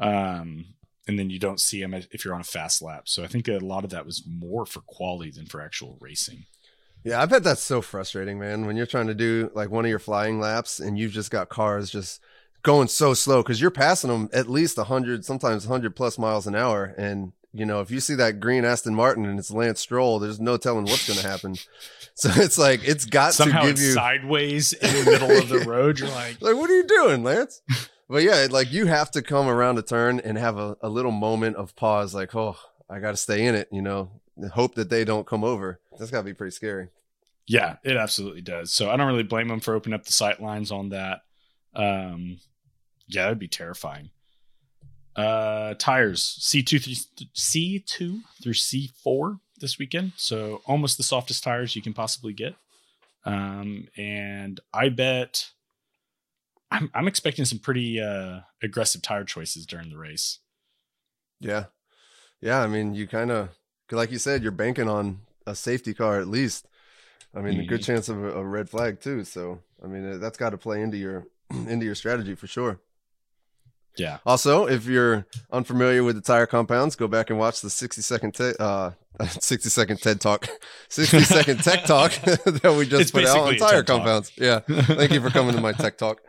Um, 0.00 0.66
and 1.06 1.18
then 1.18 1.30
you 1.30 1.38
don't 1.38 1.60
see 1.60 1.80
them 1.80 1.94
if 1.94 2.24
you're 2.24 2.34
on 2.34 2.40
a 2.40 2.44
fast 2.44 2.82
lap. 2.82 3.02
So 3.08 3.22
I 3.22 3.26
think 3.26 3.48
a 3.48 3.58
lot 3.58 3.84
of 3.84 3.90
that 3.90 4.06
was 4.06 4.22
more 4.26 4.66
for 4.66 4.80
quality 4.80 5.30
than 5.30 5.46
for 5.46 5.60
actual 5.60 5.96
racing. 6.00 6.46
yeah, 7.04 7.20
I 7.22 7.26
bet 7.26 7.44
that's 7.44 7.62
so 7.62 7.80
frustrating, 7.82 8.38
man. 8.38 8.66
When 8.66 8.76
you're 8.76 8.86
trying 8.86 9.06
to 9.06 9.14
do 9.14 9.50
like 9.54 9.70
one 9.70 9.84
of 9.84 9.88
your 9.90 9.98
flying 10.00 10.40
laps 10.40 10.80
and 10.80 10.98
you've 10.98 11.12
just 11.12 11.30
got 11.30 11.48
cars 11.48 11.90
just 11.90 12.20
going 12.62 12.88
so 12.88 13.14
slow 13.14 13.42
because 13.42 13.60
you're 13.60 13.70
passing 13.70 14.10
them 14.10 14.28
at 14.32 14.48
least 14.48 14.76
100, 14.76 15.24
sometimes 15.24 15.66
100 15.68 15.94
plus 15.94 16.18
miles 16.18 16.48
an 16.48 16.56
hour. 16.56 16.92
And, 16.98 17.30
you 17.52 17.64
know, 17.64 17.80
if 17.80 17.92
you 17.92 18.00
see 18.00 18.16
that 18.16 18.40
green 18.40 18.64
Aston 18.64 18.94
Martin 18.96 19.24
and 19.24 19.38
it's 19.38 19.52
Lance 19.52 19.80
Stroll, 19.80 20.18
there's 20.18 20.40
no 20.40 20.56
telling 20.56 20.84
what's 20.86 21.06
going 21.06 21.20
to 21.20 21.28
happen. 21.28 21.56
So 22.18 22.30
it's 22.34 22.56
like, 22.56 22.80
it's 22.82 23.04
got 23.04 23.34
Somehow 23.34 23.60
to 23.60 23.66
give 23.66 23.72
it's 23.72 23.82
you. 23.82 23.92
sideways 23.92 24.72
in 24.72 25.04
the 25.04 25.10
middle 25.10 25.30
of 25.32 25.50
the 25.50 25.58
road. 25.70 25.98
You're 26.00 26.08
like, 26.08 26.38
like, 26.40 26.56
what 26.56 26.70
are 26.70 26.74
you 26.74 26.84
doing, 26.86 27.22
Lance? 27.22 27.60
but 28.08 28.22
yeah, 28.22 28.46
like 28.50 28.72
you 28.72 28.86
have 28.86 29.10
to 29.12 29.22
come 29.22 29.48
around 29.48 29.78
a 29.78 29.82
turn 29.82 30.20
and 30.20 30.38
have 30.38 30.58
a, 30.58 30.76
a 30.80 30.88
little 30.88 31.12
moment 31.12 31.56
of 31.56 31.74
pause, 31.76 32.14
like, 32.14 32.34
oh, 32.34 32.56
I 32.88 33.00
got 33.00 33.12
to 33.12 33.16
stay 33.16 33.46
in 33.46 33.54
it, 33.54 33.68
you 33.72 33.82
know, 33.82 34.10
hope 34.52 34.74
that 34.76 34.90
they 34.90 35.04
don't 35.04 35.26
come 35.26 35.44
over. 35.44 35.80
That's 35.98 36.10
got 36.10 36.18
to 36.18 36.24
be 36.24 36.34
pretty 36.34 36.52
scary. 36.52 36.88
Yeah, 37.46 37.76
it 37.84 37.96
absolutely 37.96 38.42
does. 38.42 38.72
So 38.72 38.90
I 38.90 38.96
don't 38.96 39.06
really 39.06 39.22
blame 39.22 39.48
them 39.48 39.60
for 39.60 39.74
opening 39.74 39.94
up 39.94 40.04
the 40.04 40.12
sight 40.12 40.42
lines 40.42 40.72
on 40.72 40.90
that. 40.90 41.20
Um, 41.74 42.38
yeah, 43.08 43.24
that'd 43.24 43.38
be 43.38 43.48
terrifying. 43.48 44.10
Uh, 45.14 45.74
tires 45.78 46.22
C 46.40 46.62
two 46.62 46.78
through 46.78 46.94
C 47.32 47.78
two 47.78 48.20
through 48.42 48.54
C 48.54 48.90
four 49.02 49.38
this 49.60 49.78
weekend, 49.78 50.12
so 50.16 50.60
almost 50.66 50.96
the 50.98 51.02
softest 51.02 51.42
tires 51.42 51.74
you 51.74 51.82
can 51.82 51.94
possibly 51.94 52.32
get. 52.32 52.54
Um, 53.24 53.88
and 53.96 54.60
I 54.74 54.90
bet 54.90 55.50
I'm 56.70 56.90
I'm 56.94 57.08
expecting 57.08 57.44
some 57.44 57.58
pretty 57.58 58.00
uh 58.00 58.40
aggressive 58.62 59.02
tire 59.02 59.24
choices 59.24 59.66
during 59.66 59.90
the 59.90 59.98
race. 59.98 60.40
Yeah. 61.40 61.66
Yeah. 62.40 62.60
I 62.60 62.66
mean, 62.66 62.94
you 62.94 63.06
kind 63.06 63.30
of, 63.30 63.50
like 63.90 64.10
you 64.10 64.18
said, 64.18 64.42
you're 64.42 64.52
banking 64.52 64.88
on 64.88 65.20
a 65.46 65.54
safety 65.54 65.94
car 65.94 66.20
at 66.20 66.28
least. 66.28 66.66
I 67.34 67.40
mean, 67.40 67.60
a 67.60 67.66
good 67.66 67.82
chance 67.82 68.08
of 68.08 68.22
a, 68.22 68.32
a 68.32 68.44
red 68.44 68.70
flag 68.70 69.00
too. 69.00 69.24
So, 69.24 69.60
I 69.84 69.86
mean, 69.86 70.18
that's 70.20 70.38
got 70.38 70.50
to 70.50 70.58
play 70.58 70.80
into 70.80 70.96
your 70.96 71.26
into 71.50 71.84
your 71.84 71.94
strategy 71.94 72.34
for 72.34 72.46
sure. 72.46 72.80
Yeah, 73.98 74.18
Also, 74.26 74.66
if 74.66 74.86
you're 74.86 75.26
unfamiliar 75.50 76.04
with 76.04 76.16
the 76.16 76.22
tire 76.22 76.46
compounds, 76.46 76.96
go 76.96 77.08
back 77.08 77.30
and 77.30 77.38
watch 77.38 77.60
the 77.60 77.70
60 77.70 78.02
second 78.02 78.32
te- 78.34 78.54
uh 78.58 78.90
60 79.40 79.70
second 79.70 80.00
TED 80.02 80.20
talk, 80.20 80.46
60 80.90 81.20
second 81.20 81.58
tech 81.60 81.84
talk 81.84 82.12
that 82.22 82.74
we 82.78 82.86
just 82.86 83.00
It's 83.00 83.10
put 83.10 83.24
out 83.24 83.38
on 83.38 83.56
tire 83.56 83.82
compounds. 83.82 84.30
Yeah. 84.36 84.58
Thank 84.60 85.12
you 85.12 85.22
for 85.22 85.30
coming 85.30 85.54
to 85.54 85.60
my 85.62 85.72
tech 85.72 85.96
talk. 85.96 86.20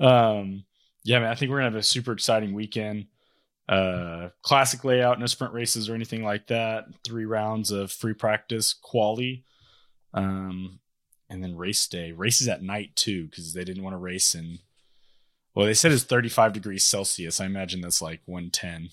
um, 0.00 0.64
yeah, 1.04 1.18
man, 1.18 1.30
I 1.30 1.34
think 1.34 1.50
we're 1.50 1.58
gonna 1.58 1.70
have 1.70 1.74
a 1.78 1.82
super 1.82 2.12
exciting 2.12 2.54
weekend. 2.54 3.06
Uh, 3.68 4.28
classic 4.42 4.84
layout, 4.84 5.18
no 5.20 5.26
sprint 5.26 5.52
races 5.54 5.88
or 5.88 5.94
anything 5.94 6.22
like 6.24 6.46
that. 6.48 6.84
Three 7.04 7.24
rounds 7.24 7.70
of 7.70 7.90
free 7.92 8.12
practice, 8.14 8.74
quali, 8.74 9.44
um, 10.12 10.80
and 11.30 11.42
then 11.42 11.56
race 11.56 11.86
day. 11.86 12.12
Races 12.12 12.48
at 12.48 12.62
night 12.62 12.96
too 12.96 13.26
because 13.26 13.52
they 13.54 13.64
didn't 13.64 13.82
want 13.82 13.94
to 13.94 13.98
race 13.98 14.34
in. 14.34 14.58
Well, 15.54 15.66
they 15.66 15.74
said 15.74 15.92
it's 15.92 16.02
35 16.04 16.52
degrees 16.52 16.82
Celsius. 16.84 17.40
I 17.40 17.46
imagine 17.46 17.80
that's 17.80 18.02
like 18.02 18.20
110. 18.26 18.90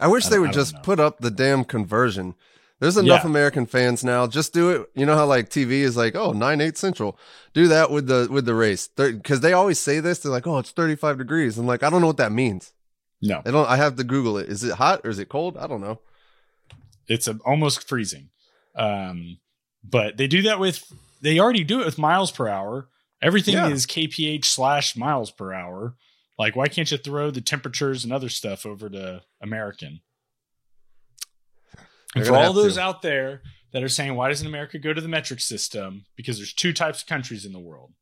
I 0.00 0.06
wish 0.06 0.26
I 0.26 0.30
they 0.30 0.38
would 0.38 0.52
just 0.52 0.74
know. 0.74 0.80
put 0.82 1.00
up 1.00 1.18
the 1.18 1.30
damn 1.30 1.64
conversion. 1.64 2.34
There's 2.80 2.96
enough 2.96 3.24
Yeah. 3.24 3.30
American 3.30 3.66
fans 3.66 4.04
now. 4.04 4.28
Just 4.28 4.52
do 4.52 4.70
it. 4.70 4.90
You 4.94 5.04
know 5.06 5.16
how 5.16 5.26
like 5.26 5.48
TV 5.50 5.80
is 5.80 5.96
like, 5.96 6.14
oh, 6.14 6.30
9 6.32 6.60
8 6.60 6.78
central. 6.78 7.18
Do 7.52 7.66
that 7.66 7.90
with 7.90 8.06
the 8.06 8.28
with 8.30 8.46
the 8.46 8.54
race. 8.54 8.88
Because 8.94 9.40
they 9.40 9.52
always 9.52 9.80
say 9.80 9.98
this. 9.98 10.20
They're 10.20 10.30
like, 10.30 10.46
oh, 10.46 10.58
it's 10.58 10.70
35 10.70 11.18
degrees. 11.18 11.58
I'm 11.58 11.66
like, 11.66 11.82
I 11.82 11.90
don't 11.90 12.00
know 12.00 12.06
what 12.06 12.18
that 12.18 12.30
means. 12.30 12.72
No, 13.20 13.42
I 13.44 13.50
don't 13.50 13.68
I 13.68 13.74
have 13.76 13.96
to 13.96 14.04
Google 14.04 14.38
it. 14.38 14.48
Is 14.48 14.62
it 14.62 14.76
hot 14.76 15.00
or 15.02 15.10
is 15.10 15.18
it 15.18 15.28
cold? 15.28 15.56
I 15.56 15.66
don't 15.66 15.80
know. 15.80 15.98
it's 17.08 17.26
a, 17.26 17.36
almost 17.44 17.88
freezing. 17.88 18.28
Um, 18.76 19.38
but 19.82 20.16
they 20.16 20.28
do 20.28 20.42
that 20.42 20.60
with 20.60 20.84
they 21.20 21.40
already 21.40 21.64
do 21.64 21.80
it 21.80 21.86
with 21.86 21.98
miles 21.98 22.30
per 22.30 22.46
hour. 22.46 22.86
Everything 23.20 23.54
Yeah. 23.54 23.68
is 23.68 23.86
kph 23.86 24.44
slash 24.44 24.96
miles 24.96 25.30
per 25.30 25.52
hour. 25.52 25.94
Like, 26.38 26.54
why 26.54 26.68
can't 26.68 26.90
you 26.90 26.98
throw 26.98 27.30
the 27.30 27.40
temperatures 27.40 28.04
and 28.04 28.12
other 28.12 28.28
stuff 28.28 28.64
over 28.64 28.88
to 28.88 29.22
American? 29.42 30.00
They're 32.14 32.22
And 32.22 32.26
for 32.26 32.36
all 32.36 32.52
those 32.52 32.74
to. 32.76 32.80
out 32.82 33.02
there 33.02 33.42
that 33.72 33.82
are 33.82 33.88
saying, 33.88 34.14
why 34.14 34.28
doesn't 34.28 34.46
America 34.46 34.78
go 34.78 34.92
to 34.92 35.00
the 35.00 35.08
metric 35.08 35.40
system? 35.40 36.04
Because 36.16 36.36
there's 36.38 36.52
two 36.54 36.72
types 36.72 37.02
of 37.02 37.08
countries 37.08 37.44
in 37.44 37.52
the 37.52 37.58
world 37.58 37.92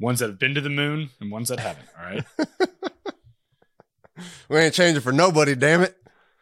ones 0.00 0.18
that 0.18 0.28
have 0.28 0.38
been 0.38 0.54
to 0.54 0.60
the 0.60 0.68
moon 0.68 1.08
and 1.20 1.30
ones 1.30 1.48
that 1.48 1.60
haven't. 1.60 1.88
All 1.98 2.04
right. 2.04 2.24
We 4.48 4.58
ain't 4.58 4.74
changing 4.74 5.02
for 5.02 5.10
nobody, 5.12 5.56
damn 5.56 5.82
it. 5.82 5.96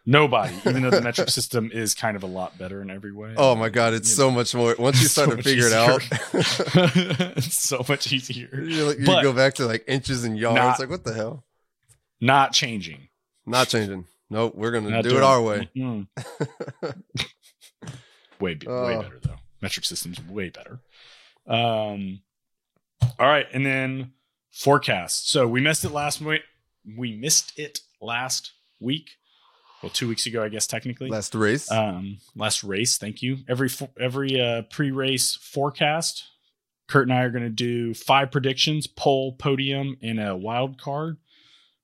Nobody, 0.05 0.53
even 0.67 0.83
though 0.83 0.91
the 0.91 1.01
metric 1.05 1.29
system 1.31 1.71
is 1.73 1.95
kind 1.95 2.17
of 2.17 2.25
a 2.25 2.27
lot 2.27 2.59
better 2.59 2.83
in 2.83 2.91
every 2.91 3.12
way. 3.12 3.35
Oh 3.37 3.55
my 3.55 3.69
god, 3.69 3.95
it's 3.95 4.11
You 4.11 4.17
so 4.17 4.31
much 4.33 4.53
more. 4.55 4.75
Once 4.79 5.01
you 5.01 5.07
So 5.09 5.23
start 5.23 5.31
to 5.31 5.37
much 5.37 5.45
figure 5.45 5.67
it 5.67 5.73
out, 5.73 6.03
it's 7.37 7.57
so 7.57 7.85
much 7.88 8.12
easier. 8.12 8.49
you, 8.53 8.91
you 8.91 9.07
But- 9.07 9.23
go 9.23 9.33
back 9.33 9.55
to 9.55 9.67
like 9.67 9.85
inches 9.87 10.25
and 10.25 10.37
yards. 10.37 10.57
Not- 10.57 10.79
like 10.81 10.91
what 10.91 11.05
the 11.05 11.15
hell? 11.15 11.45
Not 12.21 12.53
changing. 12.53 13.09
Not 13.47 13.69
changing. 13.69 14.07
Nope, 14.29 14.55
we're 14.57 14.71
gonna 14.73 15.03
do 15.03 15.11
doing 15.11 15.23
it 15.23 15.25
our 15.25 15.41
way. 15.43 15.69
Way, 18.41 18.55
be- 18.55 18.67
way 18.67 18.97
Oh. 18.97 19.03
better 19.03 19.19
though. 19.23 19.37
Metric 19.61 19.85
system's 19.87 20.21
way 20.21 20.49
better. 20.49 20.81
Um, 21.47 22.23
all 23.19 23.27
right, 23.29 23.47
and 23.53 23.65
then 23.65 24.12
forecast. 24.51 25.29
So 25.31 25.47
we 25.47 25.61
missed 25.61 25.85
it 25.85 25.91
last 25.91 26.21
week. 26.21 26.43
We 26.97 27.15
missed 27.17 27.57
it 27.59 27.81
last 28.01 28.53
week. 28.81 29.11
Well, 29.83 29.90
two 29.90 30.07
weeks 30.09 30.27
ago, 30.27 30.42
I 30.45 30.49
guess 30.49 30.66
technically. 30.66 31.09
Last 31.09 31.35
race. 31.35 31.71
um 31.71 32.18
last 32.37 32.62
race 32.62 32.99
thank 32.99 33.21
you 33.23 33.38
every 33.49 33.68
every 33.99 34.40
uh 34.40 34.62
pre-race 34.71 35.37
forecast 35.37 36.25
kurt 36.88 37.09
and 37.09 37.12
i 37.16 37.23
are 37.23 37.31
going 37.31 37.42
to 37.45 37.49
do 37.51 37.92
five 37.95 38.31
predictions 38.31 38.87
pole 38.87 39.33
podium 39.33 39.97
and 40.03 40.21
a 40.21 40.37
wild 40.37 40.81
card 40.81 41.16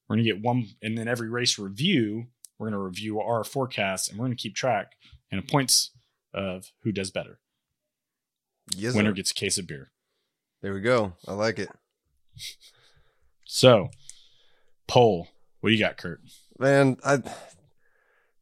we're 0.08 0.16
going 0.16 0.24
to 0.24 0.32
get 0.32 0.42
one 0.42 0.66
and 0.82 0.96
then 0.98 1.08
every 1.08 1.28
race 1.28 1.58
review 1.58 2.26
we're 2.58 2.66
going 2.68 2.78
to 2.78 2.84
review 2.84 3.20
our 3.20 3.42
forecast 3.44 4.08
and 4.11 4.18
we're 4.18 4.26
going 4.26 4.37
to 4.37 4.40
keep 4.42 4.54
track 4.54 4.92
and 5.32 5.46
points 5.48 5.90
of 6.34 6.70
who 6.82 6.92
does 6.92 7.11
better 7.11 7.38
yes, 8.76 8.94
winner 8.94 9.11
sir. 9.11 9.14
gets 9.14 9.30
a 9.30 9.34
case 9.34 9.56
of 9.58 9.66
beer 9.66 9.90
There 10.62 10.74
we 10.74 10.80
go. 10.80 11.14
I 11.26 11.32
like 11.32 11.58
it. 11.58 11.68
so 13.44 13.88
pole 14.87 15.28
what 15.61 15.70
do 15.70 15.74
you 15.74 15.80
got 15.80 15.96
kurt 15.96 16.20
Man, 16.58 16.96
I 17.04 17.22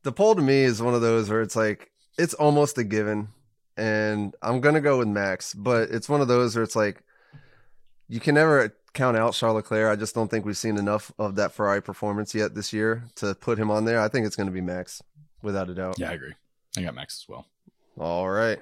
the 0.07 0.13
poll 0.13 0.37
to 0.37 0.41
me 0.43 0.63
is 0.63 0.81
one 0.81 0.95
of 0.95 1.01
those 1.01 1.29
where 1.29 1.43
it's 1.43 1.57
like 1.57 1.91
it's 2.17 2.33
almost 2.35 2.79
a 2.79 2.85
given, 2.85 3.29
and 3.77 4.35
I'm 4.41 4.61
gonna 4.61 4.81
go 4.81 4.99
with 4.99 5.09
Max, 5.09 5.53
but 5.53 5.91
it's 5.91 6.09
one 6.09 6.21
of 6.21 6.29
those 6.29 6.55
where 6.55 6.63
it's 6.63 6.77
like 6.77 7.03
you 8.09 8.21
can 8.21 8.37
never 8.37 8.75
count 8.95 9.17
out 9.17 9.35
Charles 9.35 9.57
Leclerc. 9.57 9.93
I 9.93 9.97
just 9.97 10.15
don't 10.15 10.31
think 10.31 10.47
we've 10.47 10.57
seen 10.57 10.77
enough 10.79 11.13
of 11.19 11.35
that 11.35 11.53
Ferrari 11.53 11.83
performance 11.83 12.35
yet 12.35 12.55
this 12.55 12.73
year 12.73 13.05
to 13.17 13.35
put 13.35 13.59
him 13.59 13.71
on 13.71 13.85
there. 13.85 14.01
I 14.01 14.09
think 14.09 14.27
it's 14.27 14.37
gonna 14.37 14.53
be 14.53 14.61
Max, 14.61 15.03
without 15.43 15.69
a 15.69 15.75
doubt. 15.75 15.99
yeah 15.99 16.11
i 16.11 16.15
agree 16.15 16.35
i 16.79 16.83
got 16.83 16.95
max 16.95 17.23
as 17.23 17.29
well 17.29 17.47
All 17.99 18.29
right. 18.29 18.59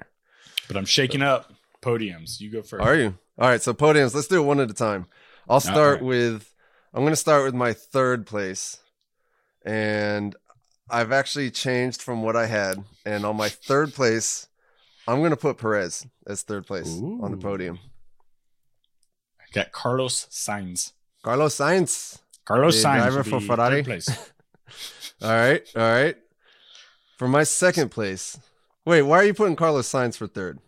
but 0.67 0.75
i'm 0.77 0.85
shaking 0.85 1.21
up 1.21 1.51
podiums 1.81 2.39
you 2.41 2.51
go 2.51 2.61
first 2.63 2.83
Are 2.83 2.95
you? 2.95 3.17
All 3.37 3.49
right, 3.49 3.61
so 3.61 3.73
podiums, 3.73 4.15
let's 4.15 4.27
do 4.27 4.41
it 4.41 4.45
one 4.45 4.59
at 4.61 4.71
a 4.71 4.73
time. 4.73 5.07
I'll 5.49 5.59
start 5.59 5.99
right. 5.99 6.03
with 6.03 6.53
I'm 6.93 7.01
going 7.01 7.11
to 7.11 7.17
start 7.17 7.43
with 7.43 7.53
my 7.53 7.73
third 7.73 8.25
place. 8.25 8.79
And 9.65 10.33
I've 10.89 11.11
actually 11.11 11.51
changed 11.51 12.01
from 12.01 12.21
what 12.21 12.35
I 12.35 12.45
had. 12.45 12.83
And 13.05 13.25
on 13.25 13.35
my 13.37 13.49
third 13.49 13.93
place, 13.93 14.47
I'm 15.07 15.19
going 15.19 15.31
to 15.31 15.37
put 15.37 15.57
Perez 15.57 16.05
as 16.27 16.41
third 16.43 16.65
place 16.67 16.99
on 16.99 17.31
the 17.31 17.37
podium. 17.37 17.79
I 19.39 19.43
got 19.53 19.71
carlos 19.71 20.27
sainz 20.31 20.91
Carlos 21.23 21.55
Sainz. 21.55 22.19
Carlos 22.45 22.75
Sainz 22.83 22.97
driver 22.97 23.23
for 23.23 23.39
Ferrari? 23.39 23.83
place. 23.83 24.07
All 25.21 25.29
right, 25.29 25.65
all 25.75 25.81
right. 25.81 26.17
For 27.17 27.27
my 27.27 27.43
second 27.43 27.89
place. 27.89 28.37
Wait, 28.83 29.01
why 29.03 29.17
are 29.17 29.23
you 29.23 29.33
putting 29.33 29.55
Carlos 29.55 29.89
Sainz 29.89 30.17
for 30.17 30.27
third? 30.27 30.59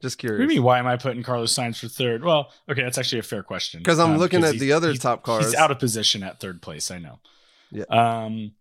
Just 0.00 0.22
What 0.22 0.28
do 0.36 0.42
you 0.42 0.48
mean? 0.48 0.62
Why 0.62 0.78
am 0.78 0.86
I 0.86 0.96
putting 0.96 1.22
Carlos 1.22 1.52
Sainz 1.52 1.80
for 1.80 1.88
third? 1.88 2.22
Well, 2.22 2.50
okay, 2.70 2.82
that's 2.82 2.98
actually 2.98 3.18
a 3.18 3.22
fair 3.24 3.42
question. 3.42 3.80
Because 3.80 3.98
I'm 3.98 4.12
Um, 4.12 4.18
looking 4.18 4.44
at 4.44 4.58
the 4.58 4.72
other 4.72 4.94
top 4.94 5.22
cars. 5.22 5.44
He's 5.46 5.54
out 5.54 5.70
of 5.70 5.78
position 5.78 6.22
at 6.22 6.40
third 6.40 6.62
place. 6.62 6.90
I 6.90 6.98
know. 6.98 7.18
Yeah. 7.70 7.84
Um, 7.90 8.52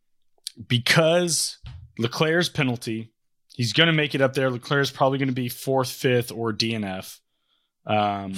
because 0.68 1.58
Leclerc's 1.98 2.50
penalty, 2.50 3.12
he's 3.56 3.74
going 3.74 3.88
to 3.88 3.94
make 3.94 4.16
it 4.16 4.22
up 4.22 4.34
there. 4.34 4.50
Leclerc's 4.50 4.92
probably 4.92 5.18
going 5.18 5.28
to 5.30 5.34
be 5.34 5.50
fourth, 5.50 5.90
fifth, 5.92 6.32
or 6.32 6.54
DNF. 6.54 7.20
Um, 7.86 8.34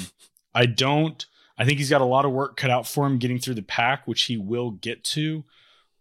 I 0.54 0.66
don't. 0.66 1.26
I 1.58 1.66
think 1.66 1.78
he's 1.78 1.90
got 1.90 2.02
a 2.02 2.06
lot 2.06 2.26
of 2.26 2.32
work 2.32 2.58
cut 2.58 2.70
out 2.72 2.86
for 2.88 3.06
him 3.06 3.18
getting 3.18 3.40
through 3.40 3.54
the 3.56 3.62
pack, 3.62 4.08
which 4.08 4.24
he 4.24 4.38
will 4.38 4.72
get 4.72 5.04
to 5.06 5.44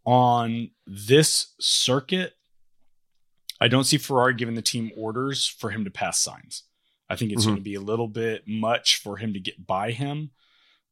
on 0.05 0.71
this 0.87 1.55
circuit. 1.61 2.35
I 3.61 3.69
don't 3.69 3.85
see 3.85 3.97
Ferrari 3.99 4.35
giving 4.35 4.55
the 4.57 4.63
team 4.63 4.91
orders 4.97 5.47
for 5.47 5.71
him 5.71 5.85
to 5.85 5.91
pass 5.91 6.27
Sainz. 6.27 6.63
I 7.09 7.17
think 7.17 7.33
it's 7.33 7.43
Mhm. 7.43 7.47
going 7.47 7.57
to 7.59 7.63
be 7.63 7.75
a 7.75 7.81
little 7.81 8.09
bit 8.09 8.49
much 8.49 8.97
for 8.97 9.17
him 9.19 9.33
to 9.33 9.41
get 9.41 9.67
by 9.67 9.93
him 9.93 10.33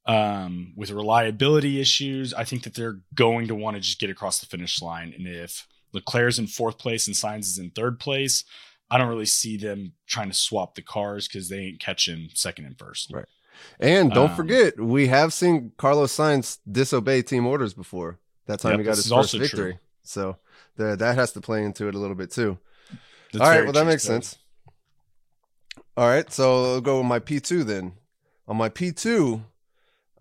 um, 0.06 0.72
with 0.76 0.90
reliability 0.90 1.80
issues. 1.80 2.34
I 2.34 2.44
think 2.44 2.64
that 2.64 2.74
they're 2.74 3.00
going 3.14 3.48
to 3.48 3.54
want 3.54 3.76
to 3.76 3.80
just 3.80 3.98
get 4.00 4.10
across 4.10 4.40
the 4.40 4.46
finish 4.46 4.82
line. 4.82 5.14
And 5.16 5.26
if 5.26 5.66
Leclerc's 5.92 6.38
in 6.38 6.46
fourth 6.46 6.78
place 6.78 7.06
and 7.06 7.14
Sainz 7.16 7.40
is 7.40 7.58
in 7.58 7.70
third 7.70 7.98
place, 8.00 8.44
I 8.90 8.98
don't 8.98 9.08
really 9.08 9.26
see 9.26 9.56
them 9.56 9.92
trying 10.06 10.28
to 10.28 10.34
swap 10.34 10.74
the 10.74 10.82
cars 10.82 11.26
because 11.28 11.48
they 11.48 11.58
ain't 11.60 11.80
catching 11.80 12.28
second 12.34 12.66
and 12.66 12.78
first. 12.78 13.10
Right. 13.12 13.24
And 13.78 14.10
don't 14.10 14.30
Um, 14.30 14.36
forget, 14.36 14.78
we 14.80 15.06
have 15.06 15.32
seen 15.32 15.72
Carlos 15.76 16.14
Sainz 16.16 16.58
disobey 16.70 17.22
team 17.22 17.46
orders 17.46 17.74
before. 17.74 18.18
That 18.46 18.58
time 18.60 18.72
Yep, 18.72 18.78
he 18.80 18.84
got 18.84 18.96
his 18.96 19.08
first 19.08 19.32
victory. 19.34 19.72
true. 19.74 19.78
So 20.02 20.36
the, 20.76 20.96
that 20.96 21.14
has 21.14 21.32
to 21.32 21.40
play 21.40 21.62
into 21.64 21.86
it 21.86 21.94
a 21.94 21.98
little 21.98 22.16
bit 22.16 22.32
too. 22.32 22.58
That's 23.32 23.42
All 23.44 23.50
right, 23.50 23.62
well 23.64 23.72
that 23.72 23.86
makes 23.86 24.02
so- 24.02 24.08
sense. 24.14 24.36
All 25.96 26.08
right, 26.08 26.30
so 26.32 26.74
I'll 26.74 26.80
go 26.80 26.98
with 26.98 27.06
my 27.06 27.18
P2 27.18 27.64
then. 27.64 27.92
On 28.48 28.56
my 28.56 28.68
P2, 28.68 29.42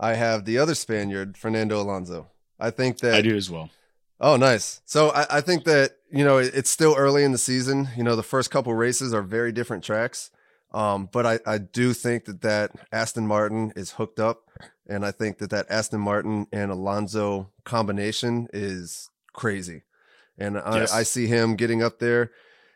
I 0.01 0.15
have 0.15 0.45
the 0.45 0.57
other 0.57 0.73
Spaniard, 0.73 1.37
Fernando 1.37 1.79
Alonso. 1.79 2.27
I 2.59 2.71
think 2.71 2.97
that 2.99 3.13
I 3.13 3.21
do 3.21 3.37
as 3.37 3.49
well. 3.49 3.69
Oh, 4.19 4.35
nice. 4.35 4.81
So 4.85 5.09
I, 5.09 5.37
I 5.37 5.41
think 5.41 5.63
that 5.65 5.97
you 6.11 6.25
know 6.25 6.39
it, 6.39 6.53
it's 6.53 6.69
still 6.69 6.95
early 6.97 7.23
in 7.23 7.31
the 7.31 7.37
season. 7.37 7.89
You 7.95 8.03
know, 8.03 8.15
the 8.15 8.23
first 8.23 8.51
couple 8.51 8.73
races 8.73 9.13
are 9.13 9.21
very 9.21 9.51
different 9.51 9.83
tracks, 9.83 10.31
um, 10.73 11.07
but 11.11 11.25
I, 11.25 11.39
I 11.45 11.57
do 11.59 11.93
think 11.93 12.25
that 12.25 12.41
that 12.41 12.71
Aston 12.91 13.27
Martin 13.27 13.73
is 13.75 13.91
hooked 13.91 14.19
up, 14.19 14.49
and 14.87 15.05
I 15.05 15.11
think 15.11 15.37
that 15.37 15.51
that 15.51 15.67
Aston 15.69 16.01
Martin 16.01 16.47
and 16.51 16.71
Alonso 16.71 17.51
combination 17.63 18.47
is 18.53 19.09
crazy, 19.33 19.83
and 20.37 20.57
I, 20.57 20.79
Yes. 20.79 20.93
I 20.93 21.03
see 21.03 21.27
him 21.27 21.55
getting 21.55 21.83
up 21.83 21.99
there. 21.99 22.31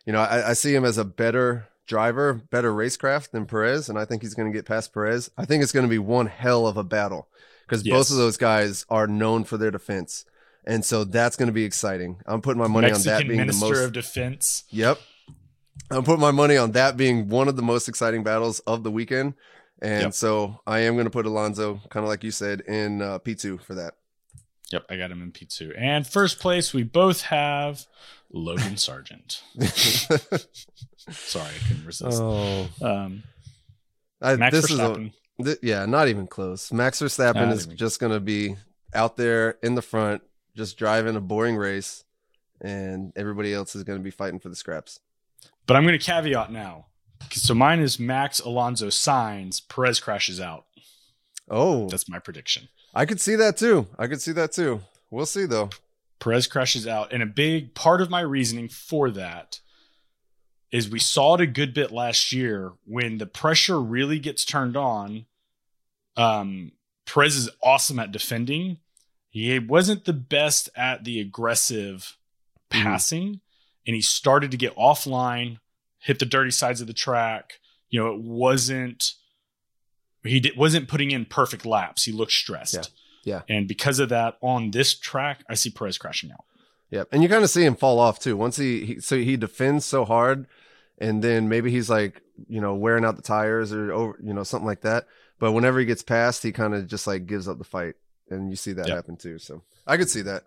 You 0.06 0.14
know, 0.14 0.20
I, 0.22 0.52
I 0.52 0.54
see 0.54 0.74
him 0.76 0.86
as 0.86 1.00
a 1.00 1.06
better 1.06 1.68
driver, 1.86 2.34
better 2.34 2.74
racecraft 2.74 3.32
than 3.32 3.46
Perez, 3.46 3.90
and 3.90 3.98
I 3.98 4.06
think 4.06 4.22
he's 4.22 4.34
going 4.34 4.52
to 4.52 4.58
get 4.58 4.66
past 4.66 4.94
Perez. 4.94 5.30
I 5.38 5.46
think 5.46 5.64
it's 5.64 5.72
going 5.72 5.86
to 5.86 5.90
be 5.90 6.00
one 6.00 6.28
hell 6.28 6.68
of 6.68 6.78
a 6.78 6.84
battle 6.84 7.28
because 7.68 7.84
both 7.84 8.10
of 8.12 8.18
those 8.18 8.38
guys 8.38 8.86
are 8.90 9.08
known 9.08 9.44
for 9.44 9.58
their 9.58 9.72
defense. 9.72 10.26
And 10.68 10.84
so 10.84 11.04
that's 11.04 11.36
going 11.36 11.48
to 11.48 11.54
be 11.54 11.64
exciting. 11.64 12.22
I'm 12.26 12.42
putting 12.42 12.60
my 12.62 12.68
money 12.68 12.88
Mexican 12.88 13.12
on 13.14 13.18
that 13.20 13.28
being 13.28 13.40
Minister 13.40 13.66
the 13.68 13.72
most. 13.74 13.84
of 13.86 13.94
Defense. 13.94 14.64
Yep. 14.70 15.00
I'm 15.92 16.04
putting 16.04 16.22
my 16.22 16.32
money 16.32 16.58
on 16.58 16.72
that 16.72 16.98
being 16.98 17.30
one 17.30 17.48
of 17.48 17.56
the 17.56 17.62
most 17.62 17.88
exciting 17.88 18.24
battles 18.24 18.60
of 18.62 18.84
the 18.84 18.90
weekend. 18.90 19.36
And 19.82 20.04
Yep. 20.04 20.14
so 20.14 20.62
I 20.66 20.80
am 20.80 20.94
going 20.96 21.06
to 21.06 21.12
put 21.12 21.26
Alonso, 21.28 21.82
kind 21.90 22.04
of 22.04 22.08
like 22.10 22.24
you 22.24 22.32
said, 22.32 22.62
in 22.62 23.02
uh, 23.02 23.20
P2 23.20 23.62
for 23.62 23.76
that. 23.76 23.94
Yep, 24.72 24.86
I 24.90 24.98
got 24.98 25.12
him 25.12 25.22
in 25.22 25.32
P2. 25.32 25.74
And 25.78 26.08
first 26.08 26.40
place, 26.40 26.74
we 26.74 26.82
both 26.82 27.22
have 27.24 27.86
Logan 28.36 28.76
Sargent. 28.78 29.42
Sorry, 31.10 31.46
I 31.46 31.68
couldn't 31.68 31.86
resist. 31.86 32.20
oh, 32.22 32.68
Um, 32.82 33.24
I, 34.22 34.36
Max 34.36 34.54
this 34.56 34.72
is 34.72 34.80
a, 34.80 34.84
Verstappen. 34.84 35.14
th- 35.44 35.58
yeah, 35.62 35.86
not 35.86 36.08
even 36.08 36.28
close. 36.28 36.72
Max 36.74 37.02
Verstappen 37.02 37.36
Not 37.36 37.54
is 37.54 37.66
even- 37.66 37.78
just 37.78 38.00
going 38.00 38.12
to 38.14 38.20
be 38.20 38.56
out 38.94 39.18
there 39.18 39.58
in 39.64 39.76
the 39.76 39.82
front, 39.82 40.22
just 40.56 40.78
driving 40.78 41.16
a 41.16 41.22
boring 41.22 41.56
race, 41.58 42.04
and 42.62 43.12
everybody 43.16 43.54
else 43.54 43.76
is 43.76 43.84
going 43.84 44.00
to 44.00 44.04
be 44.04 44.12
fighting 44.12 44.40
for 44.40 44.50
the 44.50 44.56
scraps. 44.56 45.00
but 45.68 45.76
I'm 45.78 45.84
going 45.86 45.98
to 45.98 46.04
caveat 46.06 46.52
now. 46.52 46.86
So 47.32 47.54
mine 47.54 47.80
is 47.80 48.00
Max 48.00 48.40
Alonso 48.40 48.88
Sainz, 48.88 49.62
Perez 49.68 50.00
crashes 50.00 50.40
out. 50.40 50.66
Oh, 51.50 51.88
That's 51.90 52.10
my 52.10 52.20
prediction. 52.20 52.68
I 52.94 53.06
could 53.06 53.20
see 53.22 53.36
that 53.36 53.58
too. 53.58 53.88
I 54.00 54.08
could 54.08 54.22
see 54.22 54.32
that 54.34 54.52
too. 54.52 54.82
We'll 55.12 55.26
see 55.26 55.46
though. 55.46 55.70
Perez 56.20 56.48
crashes 56.48 56.88
out. 56.88 57.12
And 57.14 57.22
a 57.22 57.28
big 57.28 57.74
part 57.76 58.02
of 58.02 58.10
my 58.10 58.22
reasoning 58.22 58.70
for 58.70 59.10
that 59.12 59.60
is 60.72 60.90
we 60.90 61.00
saw 61.00 61.36
it 61.36 61.42
a 61.42 61.48
good 61.48 61.74
bit 61.74 61.92
last 61.92 62.32
year 62.32 62.74
when 62.86 63.18
the 63.18 63.26
pressure 63.26 63.80
really 63.80 64.20
gets 64.20 64.44
turned 64.44 64.76
on. 64.76 65.26
Um, 66.18 66.72
Perez 67.06 67.36
is 67.36 67.50
awesome 67.62 68.00
at 68.00 68.12
defending. 68.12 68.80
He 69.30 69.60
wasn't 69.60 70.06
the 70.06 70.14
best 70.14 70.70
at 70.76 71.04
the 71.04 71.20
aggressive 71.20 72.18
Mhm. 72.72 72.84
passing, 72.84 73.42
and 73.86 73.96
he 73.96 74.02
started 74.02 74.52
to 74.52 74.58
get 74.58 74.76
offline, 74.76 75.60
hit 76.00 76.20
the 76.20 76.26
dirty 76.26 76.52
sides 76.52 76.82
of 76.82 76.88
the 76.88 76.94
track. 76.94 77.60
You 77.90 78.00
know, 78.00 78.14
it 78.14 78.20
wasn't 78.22 79.14
he 80.24 80.40
did, 80.40 80.58
wasn't 80.58 80.88
putting 80.88 81.12
in 81.12 81.26
perfect 81.26 81.68
laps. 81.68 82.06
He 82.06 82.12
looked 82.12 82.32
stressed. 82.32 82.74
Yeah. 82.74 82.82
Yeah. 83.26 83.42
And 83.50 83.68
because 83.68 84.00
of 84.00 84.08
that, 84.10 84.38
on 84.42 84.72
this 84.72 84.96
track, 84.98 85.44
I 85.50 85.56
see 85.56 85.70
Perez 85.70 85.98
crashing 85.98 86.32
out. 86.32 86.46
Yep. 86.92 87.10
And 87.12 87.22
you 87.22 87.28
kind 87.28 87.44
of 87.44 87.50
see 87.50 87.66
him 87.66 87.76
fall 87.76 88.00
off 88.00 88.20
too. 88.20 88.38
Once 88.38 88.56
he, 88.56 88.86
he 88.86 89.00
so 89.02 89.18
he 89.18 89.36
defends 89.36 89.84
so 89.86 90.06
hard 90.06 90.46
and 91.00 91.22
then 91.22 91.50
maybe 91.50 91.72
he's 91.72 91.90
like, 91.90 92.22
you 92.48 92.62
know, 92.62 92.76
wearing 92.76 93.04
out 93.04 93.18
the 93.18 93.22
tires 93.22 93.74
or 93.74 93.92
over, 93.92 94.18
you 94.24 94.34
know, 94.34 94.44
something 94.44 94.68
like 94.68 94.82
that. 94.82 95.08
But 95.40 95.52
whenever 95.52 95.80
he 95.80 95.86
gets 95.86 96.04
past, 96.04 96.44
he 96.44 96.52
kind 96.54 96.74
of 96.74 96.88
just 96.88 97.08
like 97.08 97.26
gives 97.26 97.50
up 97.50 97.58
the 97.58 97.64
fight. 97.66 97.96
And 98.30 98.50
you 98.50 98.56
see 98.56 98.72
that 98.74 98.88
Yep. 98.88 98.96
happen 98.96 99.18
too. 99.18 99.40
So 99.40 99.64
I 99.86 99.98
could 99.98 100.10
see 100.10 100.22
that. 100.22 100.44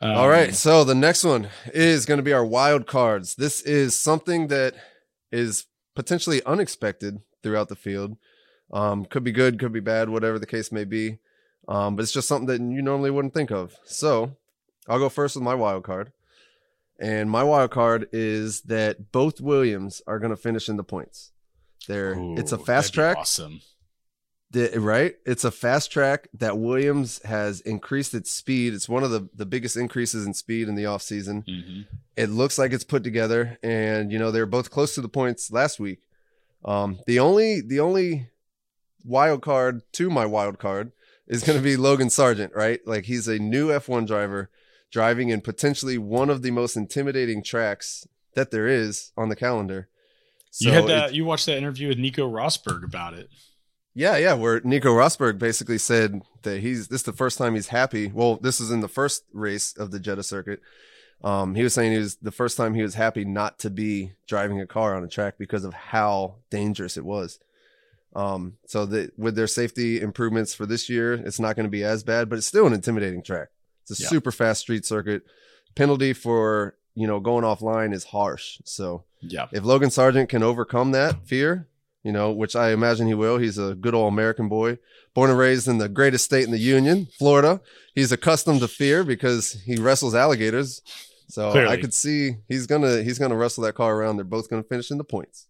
Um, 0.00 0.16
All 0.16 0.28
right. 0.28 0.54
So 0.54 0.82
the 0.84 0.94
next 0.96 1.22
one 1.24 1.48
is 1.72 2.04
going 2.04 2.18
to 2.18 2.24
be 2.24 2.32
our 2.32 2.44
wild 2.44 2.86
cards. 2.86 3.36
This 3.36 3.60
is 3.62 3.96
something 3.98 4.48
that 4.48 4.74
is 5.30 5.66
potentially 5.94 6.42
unexpected 6.44 7.20
throughout 7.42 7.68
the 7.68 7.76
field. 7.76 8.16
Um, 8.72 9.04
could 9.04 9.22
be 9.22 9.32
good, 9.32 9.58
could 9.60 9.72
be 9.72 9.80
bad, 9.80 10.08
whatever 10.08 10.38
the 10.38 10.46
case 10.46 10.72
may 10.72 10.84
be. 10.84 11.18
Um, 11.68 11.96
but 11.96 12.02
it's 12.02 12.12
just 12.12 12.28
something 12.28 12.46
that 12.46 12.60
you 12.74 12.82
normally 12.82 13.10
wouldn't 13.10 13.34
think 13.34 13.50
of. 13.50 13.76
So 13.84 14.36
I'll 14.88 14.98
go 14.98 15.08
first 15.08 15.36
with 15.36 15.44
my 15.44 15.54
wild 15.54 15.84
card. 15.84 16.12
And 16.98 17.30
my 17.30 17.42
wild 17.42 17.70
card 17.70 18.08
is 18.12 18.62
that 18.62 19.10
both 19.12 19.40
Williams 19.40 20.02
are 20.06 20.18
going 20.18 20.30
to 20.30 20.36
finish 20.36 20.68
in 20.68 20.76
the 20.76 20.84
points. 20.84 21.32
There, 21.88 22.14
it's 22.36 22.52
a 22.52 22.58
fast 22.58 22.94
track. 22.94 23.16
Awesome. 23.16 23.60
The- 24.52 24.78
right? 24.78 25.16
It's 25.26 25.44
a 25.44 25.50
fast 25.50 25.90
track 25.90 26.28
that 26.34 26.58
Williams 26.58 27.20
has 27.24 27.60
increased 27.62 28.12
its 28.14 28.30
speed. 28.30 28.74
It's 28.74 28.88
one 28.88 29.02
of 29.02 29.10
the, 29.10 29.28
the 29.34 29.46
biggest 29.46 29.76
increases 29.76 30.26
in 30.26 30.34
speed 30.34 30.68
in 30.68 30.74
the 30.74 30.84
offseason. 30.84 31.44
hmm 31.46 31.80
It 32.16 32.28
looks 32.28 32.58
like 32.58 32.72
it's 32.72 32.84
put 32.84 33.02
together, 33.02 33.58
and 33.62 34.12
you 34.12 34.18
know 34.18 34.30
they're 34.30 34.46
both 34.46 34.70
close 34.70 34.94
to 34.96 35.00
the 35.00 35.08
points 35.08 35.50
last 35.50 35.80
week. 35.80 36.00
Um, 36.64 36.98
the 37.06 37.18
only 37.18 37.60
the 37.62 37.80
only 37.80 38.28
wild 39.04 39.42
card 39.42 39.82
to 39.94 40.10
my 40.10 40.26
wild 40.26 40.58
card 40.58 40.92
is 41.26 41.42
going 41.42 41.58
to 41.58 41.62
be 41.62 41.76
Logan 41.76 42.10
Sargent, 42.10 42.52
right? 42.54 42.80
Like 42.86 43.04
he's 43.04 43.28
a 43.28 43.38
new 43.38 43.68
F1 43.68 44.06
driver 44.06 44.50
driving 44.90 45.30
in 45.30 45.40
potentially 45.40 45.98
one 45.98 46.28
of 46.30 46.42
the 46.42 46.50
most 46.50 46.76
intimidating 46.76 47.42
tracks 47.42 48.06
that 48.34 48.50
there 48.50 48.66
is 48.66 49.12
on 49.16 49.28
the 49.28 49.36
calendar. 49.36 49.88
So 50.50 50.68
you 50.68 50.74
had 50.74 50.84
it- 50.84 50.88
that. 50.88 51.14
You 51.14 51.24
watched 51.24 51.46
that 51.46 51.56
interview 51.56 51.88
with 51.88 51.98
Nico 51.98 52.30
Rosberg 52.30 52.84
about 52.84 53.14
it. 53.14 53.30
Yeah, 53.94 54.16
yeah, 54.16 54.32
where 54.34 54.60
Nico 54.64 54.88
Rosberg 54.90 55.38
basically 55.38 55.76
said 55.78 56.22
that 56.42 56.60
he's 56.60 56.88
this 56.88 57.02
is 57.02 57.04
the 57.06 57.12
first 57.12 57.36
time 57.36 57.54
he's 57.54 57.68
happy. 57.68 58.10
Well, 58.12 58.36
this 58.36 58.58
is 58.58 58.70
in 58.70 58.80
the 58.80 58.88
first 58.88 59.24
race 59.34 59.74
of 59.76 59.90
the 59.90 60.00
Jeddah 60.00 60.22
circuit. 60.22 60.60
Um, 61.22 61.54
he 61.54 61.62
was 61.62 61.74
saying 61.74 61.92
he 61.92 61.98
was 61.98 62.16
the 62.16 62.32
first 62.32 62.56
time 62.56 62.74
he 62.74 62.82
was 62.82 62.94
happy 62.94 63.24
not 63.24 63.58
to 63.60 63.70
be 63.70 64.12
driving 64.26 64.60
a 64.60 64.66
car 64.66 64.96
on 64.96 65.04
a 65.04 65.08
track 65.08 65.34
because 65.38 65.64
of 65.64 65.74
how 65.74 66.36
dangerous 66.50 66.96
it 66.96 67.04
was. 67.04 67.38
Um, 68.14 68.58
so 68.66 68.84
that 68.86 69.18
with 69.18 69.36
their 69.36 69.46
safety 69.46 70.00
improvements 70.00 70.54
for 70.54 70.66
this 70.66 70.88
year, 70.90 71.14
it's 71.14 71.40
not 71.40 71.56
going 71.56 71.64
to 71.64 71.70
be 71.70 71.82
as 71.84 72.02
bad, 72.04 72.28
but 72.28 72.36
it's 72.38 72.46
still 72.46 72.66
an 72.66 72.72
intimidating 72.74 73.22
track. 73.22 73.48
It's 73.82 73.98
a 73.98 74.02
Yeah. 74.02 74.08
super 74.08 74.30
fast 74.30 74.60
street 74.60 74.84
circuit. 74.84 75.22
Penalty 75.74 76.12
for 76.12 76.76
you 76.94 77.06
know 77.06 77.20
going 77.20 77.42
offline 77.44 77.94
is 77.94 78.04
harsh. 78.04 78.58
So 78.64 79.04
Yeah. 79.20 79.46
if 79.52 79.64
Logan 79.64 79.90
Sargent 79.90 80.28
can 80.28 80.42
overcome 80.42 80.92
that 80.92 81.26
fear, 81.26 81.68
you 82.02 82.12
know, 82.12 82.30
which 82.32 82.54
I 82.54 82.72
imagine 82.72 83.06
he 83.06 83.14
will, 83.14 83.38
he's 83.38 83.56
a 83.58 83.74
good 83.74 83.94
old 83.94 84.12
American 84.12 84.48
boy, 84.48 84.78
born 85.14 85.30
and 85.30 85.38
raised 85.38 85.66
in 85.68 85.78
the 85.78 85.88
greatest 85.88 86.24
state 86.26 86.44
in 86.44 86.50
the 86.50 86.58
union, 86.58 87.08
Florida. 87.18 87.60
He's 87.94 88.12
accustomed 88.12 88.60
to 88.60 88.68
fear 88.68 89.04
because 89.04 89.52
he 89.64 89.76
wrestles 89.76 90.14
alligators. 90.14 90.82
So 91.28 91.48
I 91.48 91.52
Clearly. 91.52 91.78
could 91.80 91.94
see 91.94 92.36
he's 92.46 92.66
gonna 92.66 93.02
he's 93.02 93.18
gonna 93.18 93.36
wrestle 93.36 93.64
that 93.64 93.74
car 93.74 93.96
around. 93.96 94.16
They're 94.16 94.24
both 94.26 94.50
gonna 94.50 94.62
finish 94.62 94.90
in 94.90 94.98
the 94.98 95.04
points. 95.04 95.46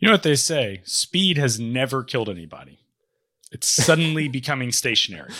You 0.00 0.08
know 0.08 0.14
what 0.14 0.22
they 0.22 0.34
say? 0.34 0.80
Speed 0.84 1.36
has 1.36 1.60
never 1.60 2.02
killed 2.02 2.28
anybody. 2.28 2.78
It's 3.52 3.68
suddenly 3.68 4.28
becoming 4.28 4.72
stationary. 4.72 5.30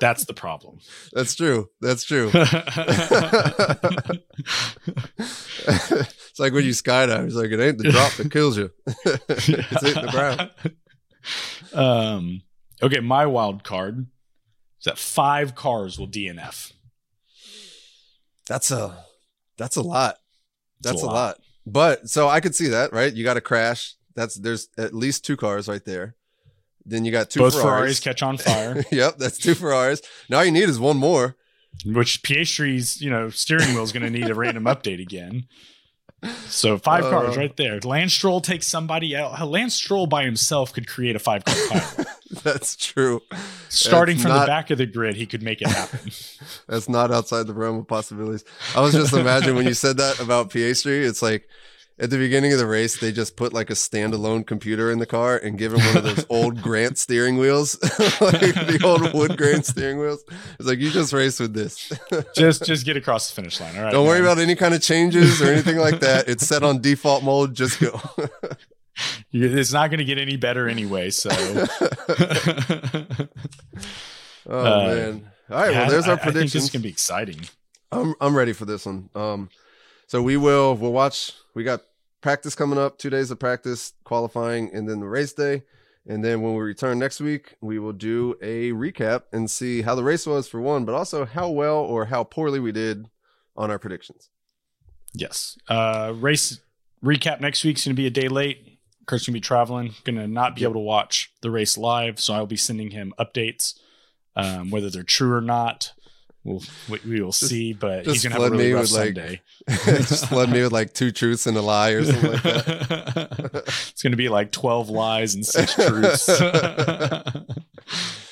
That's 0.00 0.24
the 0.24 0.34
problem. 0.34 0.78
That's 1.12 1.34
true. 1.34 1.68
That's 1.80 2.04
true. 2.04 2.30
it's 2.34 2.52
like 6.38 6.52
when 6.52 6.64
you 6.64 6.70
skydive. 6.70 7.26
It's 7.26 7.34
like 7.34 7.50
it 7.50 7.60
ain't 7.60 7.78
the 7.78 7.90
drop 7.90 8.12
that 8.14 8.30
kills 8.30 8.56
you. 8.56 8.70
it's 8.86 9.46
hitting 9.82 10.06
the 10.06 10.10
ground. 10.10 10.50
Um. 11.72 12.42
Okay, 12.82 13.00
my 13.00 13.26
wild 13.26 13.62
card 13.62 14.06
is 14.78 14.84
that 14.86 14.96
five 14.96 15.54
cars 15.54 15.98
will 15.98 16.08
DNF. 16.08 16.72
That's 18.46 18.70
a 18.70 19.04
that's 19.58 19.76
a 19.76 19.82
lot. 19.82 20.14
A 20.14 20.18
That's 20.80 21.02
a 21.02 21.06
lot. 21.06 21.14
lot. 21.14 21.38
But 21.66 22.08
so 22.08 22.28
I 22.28 22.40
could 22.40 22.54
see 22.54 22.68
that, 22.68 22.92
right? 22.92 23.12
You 23.12 23.24
got 23.24 23.34
to 23.34 23.40
crash. 23.40 23.94
That's 24.14 24.34
there's 24.36 24.68
at 24.78 24.94
least 24.94 25.24
two 25.24 25.36
cars 25.36 25.68
right 25.68 25.84
there. 25.84 26.14
Then 26.84 27.04
you 27.04 27.12
got 27.12 27.30
two 27.30 27.40
Both 27.40 27.52
Ferraris 27.54 27.64
Ferraris. 27.64 28.00
catch 28.00 28.22
on 28.22 28.38
fire, 28.38 28.82
yep, 28.92 29.18
that's 29.18 29.38
two 29.38 29.54
Ferraris. 29.54 30.00
Now 30.28 30.40
you 30.40 30.50
need 30.50 30.68
is 30.68 30.80
one 30.80 30.96
more. 30.96 31.36
which 31.84 32.22
Piastri's 32.22 33.00
you 33.00 33.10
know 33.10 33.28
steering 33.30 33.74
wheel 33.74 33.82
is 33.84 33.92
going 33.92 34.02
to 34.02 34.10
need 34.10 34.28
a 34.28 34.34
random 34.34 34.64
update 34.74 35.00
again. 35.00 35.44
So 36.46 36.76
five 36.76 37.04
Uh, 37.04 37.10
cars 37.10 37.36
right 37.36 37.56
there. 37.56 37.78
Lance 37.80 38.12
Stroll 38.12 38.40
takes 38.42 38.66
somebody 38.66 39.16
out. 39.16 39.46
Lance 39.48 39.74
Stroll 39.74 40.06
by 40.06 40.24
himself 40.24 40.72
could 40.72 40.86
create 40.88 41.16
a 41.16 41.18
five 41.18 41.44
car 41.44 41.54
pile. 41.70 42.06
That's 42.42 42.76
true. 42.76 43.20
Starting 43.68 44.16
That's 44.16 44.22
from 44.24 44.32
not- 44.32 44.40
the 44.40 44.46
back 44.46 44.70
of 44.70 44.78
the 44.78 44.86
grid, 44.86 45.16
he 45.16 45.26
could 45.26 45.42
make 45.42 45.62
it 45.62 45.68
happen. 45.68 46.10
That's 46.70 46.88
not 46.88 47.10
outside 47.10 47.48
the 47.48 47.52
realm 47.52 47.78
of 47.78 47.88
possibilities. 47.88 48.44
I 48.76 48.80
was 48.80 48.92
just 48.94 49.12
imagining 49.12 49.56
when 49.56 49.66
you 49.66 49.74
said 49.74 49.96
that 49.96 50.20
about 50.20 50.50
Piastri, 50.50 51.04
it's 51.04 51.20
like 51.20 51.48
at 51.98 52.10
the 52.10 52.16
beginning 52.16 52.52
of 52.52 52.58
the 52.60 52.66
race, 52.66 52.98
they 53.00 53.10
just 53.12 53.34
put 53.36 53.52
like 53.52 53.68
a 53.70 53.74
standalone 53.74 54.46
computer 54.46 54.90
in 54.90 55.00
the 55.00 55.04
car 55.06 55.36
and 55.36 55.58
give 55.58 55.74
him 55.74 55.80
one 55.80 55.96
of 55.98 56.04
those 56.04 56.24
old 56.30 56.62
Grant 56.62 56.96
steering 56.96 57.38
wheels, 57.38 57.76
like 58.20 58.40
the 58.54 58.80
old 58.84 59.12
wood 59.12 59.36
grain 59.36 59.62
steering 59.64 59.98
wheels. 59.98 60.24
It's 60.58 60.66
like 60.68 60.78
you 60.78 60.90
just 60.90 61.12
race 61.12 61.40
with 61.40 61.52
this. 61.54 61.92
just 62.36 62.64
just 62.64 62.86
get 62.86 62.96
across 62.96 63.28
the 63.28 63.34
finish 63.34 63.60
line. 63.60 63.76
All 63.76 63.82
right. 63.82 63.92
Don't 63.92 64.06
worry 64.06 64.20
man. 64.22 64.30
about 64.32 64.38
any 64.40 64.54
kind 64.54 64.72
of 64.72 64.80
changes 64.80 65.42
or 65.42 65.46
anything 65.52 65.76
like 65.76 65.98
that. 66.00 66.28
It's 66.28 66.46
set 66.46 66.62
on 66.62 66.80
default 66.80 67.24
mode. 67.24 67.52
Just 67.54 67.80
go. 67.80 68.00
It's 69.32 69.72
not 69.72 69.88
going 69.88 69.98
to 69.98 70.04
get 70.04 70.18
any 70.18 70.36
better 70.36 70.68
anyway. 70.68 71.08
So 71.10 71.30
Oh 74.46 74.58
Uh, 74.60 74.86
man! 74.94 75.30
All 75.50 75.58
right, 75.58 75.72
Yeah, 75.72 75.80
well, 75.82 75.90
there's 75.90 76.06
I- 76.06 76.10
our 76.12 76.16
I 76.16 76.22
think 76.22 76.34
this 76.34 76.52
predictions. 76.52 76.70
to 76.70 76.78
be 76.78 76.88
exciting. 76.88 77.40
I'm 77.92 78.14
I'm 78.20 78.36
ready 78.36 78.52
for 78.52 78.64
this 78.66 78.86
one. 78.86 79.10
Um, 79.14 79.48
so 80.06 80.22
we 80.22 80.36
will 80.36 80.74
we'll 80.76 80.92
watch. 80.92 81.32
We 81.54 81.64
got 81.64 81.82
practice 82.20 82.54
coming 82.54 82.78
up, 82.78 82.98
two 82.98 83.10
days 83.10 83.30
of 83.30 83.38
practice, 83.38 83.92
qualifying, 84.04 84.70
and 84.74 84.88
then 84.88 85.00
the 85.00 85.08
race 85.08 85.32
day. 85.32 85.62
And 86.06 86.24
then 86.24 86.40
when 86.40 86.54
we 86.54 86.60
return 86.62 86.98
next 86.98 87.20
week, 87.20 87.56
we 87.60 87.78
will 87.78 87.92
do 87.92 88.34
a 88.40 88.70
recap 88.72 89.24
and 89.32 89.50
see 89.50 89.82
how 89.82 89.94
the 89.94 90.02
race 90.04 90.26
was 90.26 90.48
for 90.48 90.60
one, 90.60 90.84
but 90.84 90.94
also 90.94 91.24
how 91.24 91.50
well 91.50 91.76
or 91.78 92.06
how 92.06 92.24
poorly 92.24 92.58
we 92.58 92.72
did 92.72 93.06
on 93.56 93.70
our 93.70 93.78
predictions. 93.78 94.30
Yes. 95.12 95.58
Uh, 95.68 96.12
race 96.16 96.60
recap 97.04 97.40
next 97.40 97.64
week's 97.64 97.84
going 97.84 97.94
to 97.94 98.00
be 98.00 98.06
a 98.06 98.10
day 98.10 98.28
late. 98.28 98.78
Kurt's 99.06 99.26
going 99.26 99.32
to 99.34 99.36
be 99.36 99.40
traveling, 99.40 99.94
going 100.04 100.16
to 100.16 100.26
not 100.28 100.56
be 100.56 100.62
able 100.62 100.74
to 100.74 100.78
watch 100.80 101.32
the 101.42 101.50
race 101.50 101.76
live. 101.76 102.18
So 102.20 102.32
I'll 102.34 102.46
be 102.46 102.56
sending 102.56 102.90
him 102.92 103.12
updates, 103.18 103.74
um, 104.44 104.70
whether 104.70 104.90
they're 104.90 105.02
true 105.02 105.32
or 105.34 105.40
not. 105.40 105.92
We'll, 106.42 106.62
we, 106.88 106.98
we 107.06 107.20
will 107.20 107.32
see, 107.32 107.74
but 107.74 108.06
he's 108.06 108.22
going 108.24 108.34
to 108.34 108.40
have 108.40 108.42
a 108.42 108.48
flood 108.48 108.52
really 108.52 108.68
me 108.68 108.72
rough 108.72 108.90
with, 108.92 109.16
like, 109.18 109.42
Just 110.08 110.26
flood 110.26 110.48
me 110.50 110.62
with 110.62 110.72
like 110.72 110.94
two 110.94 111.10
truths 111.12 111.46
and 111.46 111.54
a 111.54 111.60
lie 111.60 111.90
or 111.90 112.02
something 112.04 112.32
like 112.32 112.42
that. 112.42 113.62
it's 113.90 114.02
going 114.02 114.12
to 114.12 114.16
be 114.16 114.30
like 114.30 114.50
12 114.50 114.88
lies 114.88 115.34
and 115.34 115.44
six 115.44 115.74
truths. 115.74 116.26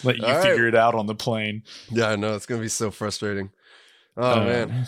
Let 0.05 0.16
you 0.16 0.25
All 0.25 0.33
right. 0.33 0.42
figure 0.42 0.68
it 0.68 0.75
out 0.75 0.94
on 0.94 1.07
the 1.07 1.14
plane. 1.14 1.62
Yeah, 1.90 2.09
I 2.09 2.16
know 2.16 2.35
it's 2.35 2.47
gonna 2.47 2.61
be 2.61 2.68
so 2.68 2.90
frustrating. 2.90 3.51
Oh 4.16 4.40
Uh, 4.40 4.44
man. 4.44 4.87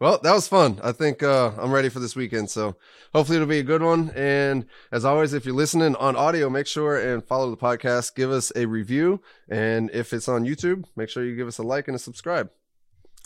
Well, 0.00 0.18
that 0.22 0.32
was 0.34 0.48
fun. 0.48 0.80
I 0.82 0.92
think 0.92 1.22
uh, 1.22 1.52
I'm 1.58 1.70
ready 1.70 1.88
for 1.88 2.00
this 2.00 2.16
weekend. 2.16 2.50
So 2.50 2.76
hopefully 3.14 3.36
it'll 3.36 3.48
be 3.48 3.60
a 3.60 3.62
good 3.62 3.80
one. 3.82 4.10
And 4.14 4.66
as 4.92 5.04
always, 5.04 5.32
if 5.32 5.46
you're 5.46 5.54
listening 5.54 5.94
on 5.96 6.16
audio, 6.16 6.50
make 6.50 6.66
sure 6.66 6.98
and 6.98 7.24
follow 7.24 7.48
the 7.50 7.56
podcast. 7.56 8.14
Give 8.14 8.30
us 8.30 8.52
a 8.56 8.66
review. 8.66 9.22
And 9.48 9.90
if 9.92 10.12
it's 10.12 10.28
on 10.28 10.44
YouTube, 10.44 10.84
make 10.96 11.08
sure 11.08 11.24
you 11.24 11.36
give 11.36 11.48
us 11.48 11.58
a 11.58 11.62
like 11.62 11.86
and 11.88 11.94
a 11.94 11.98
subscribe. 11.98 12.50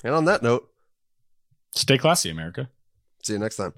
And 0.04 0.14
on 0.14 0.26
that 0.26 0.42
note, 0.42 0.70
Stay 1.72 1.98
classy, 1.98 2.30
America. 2.30 2.70
see 3.22 3.34
you 3.34 3.38
next 3.38 3.56
time. 3.56 3.72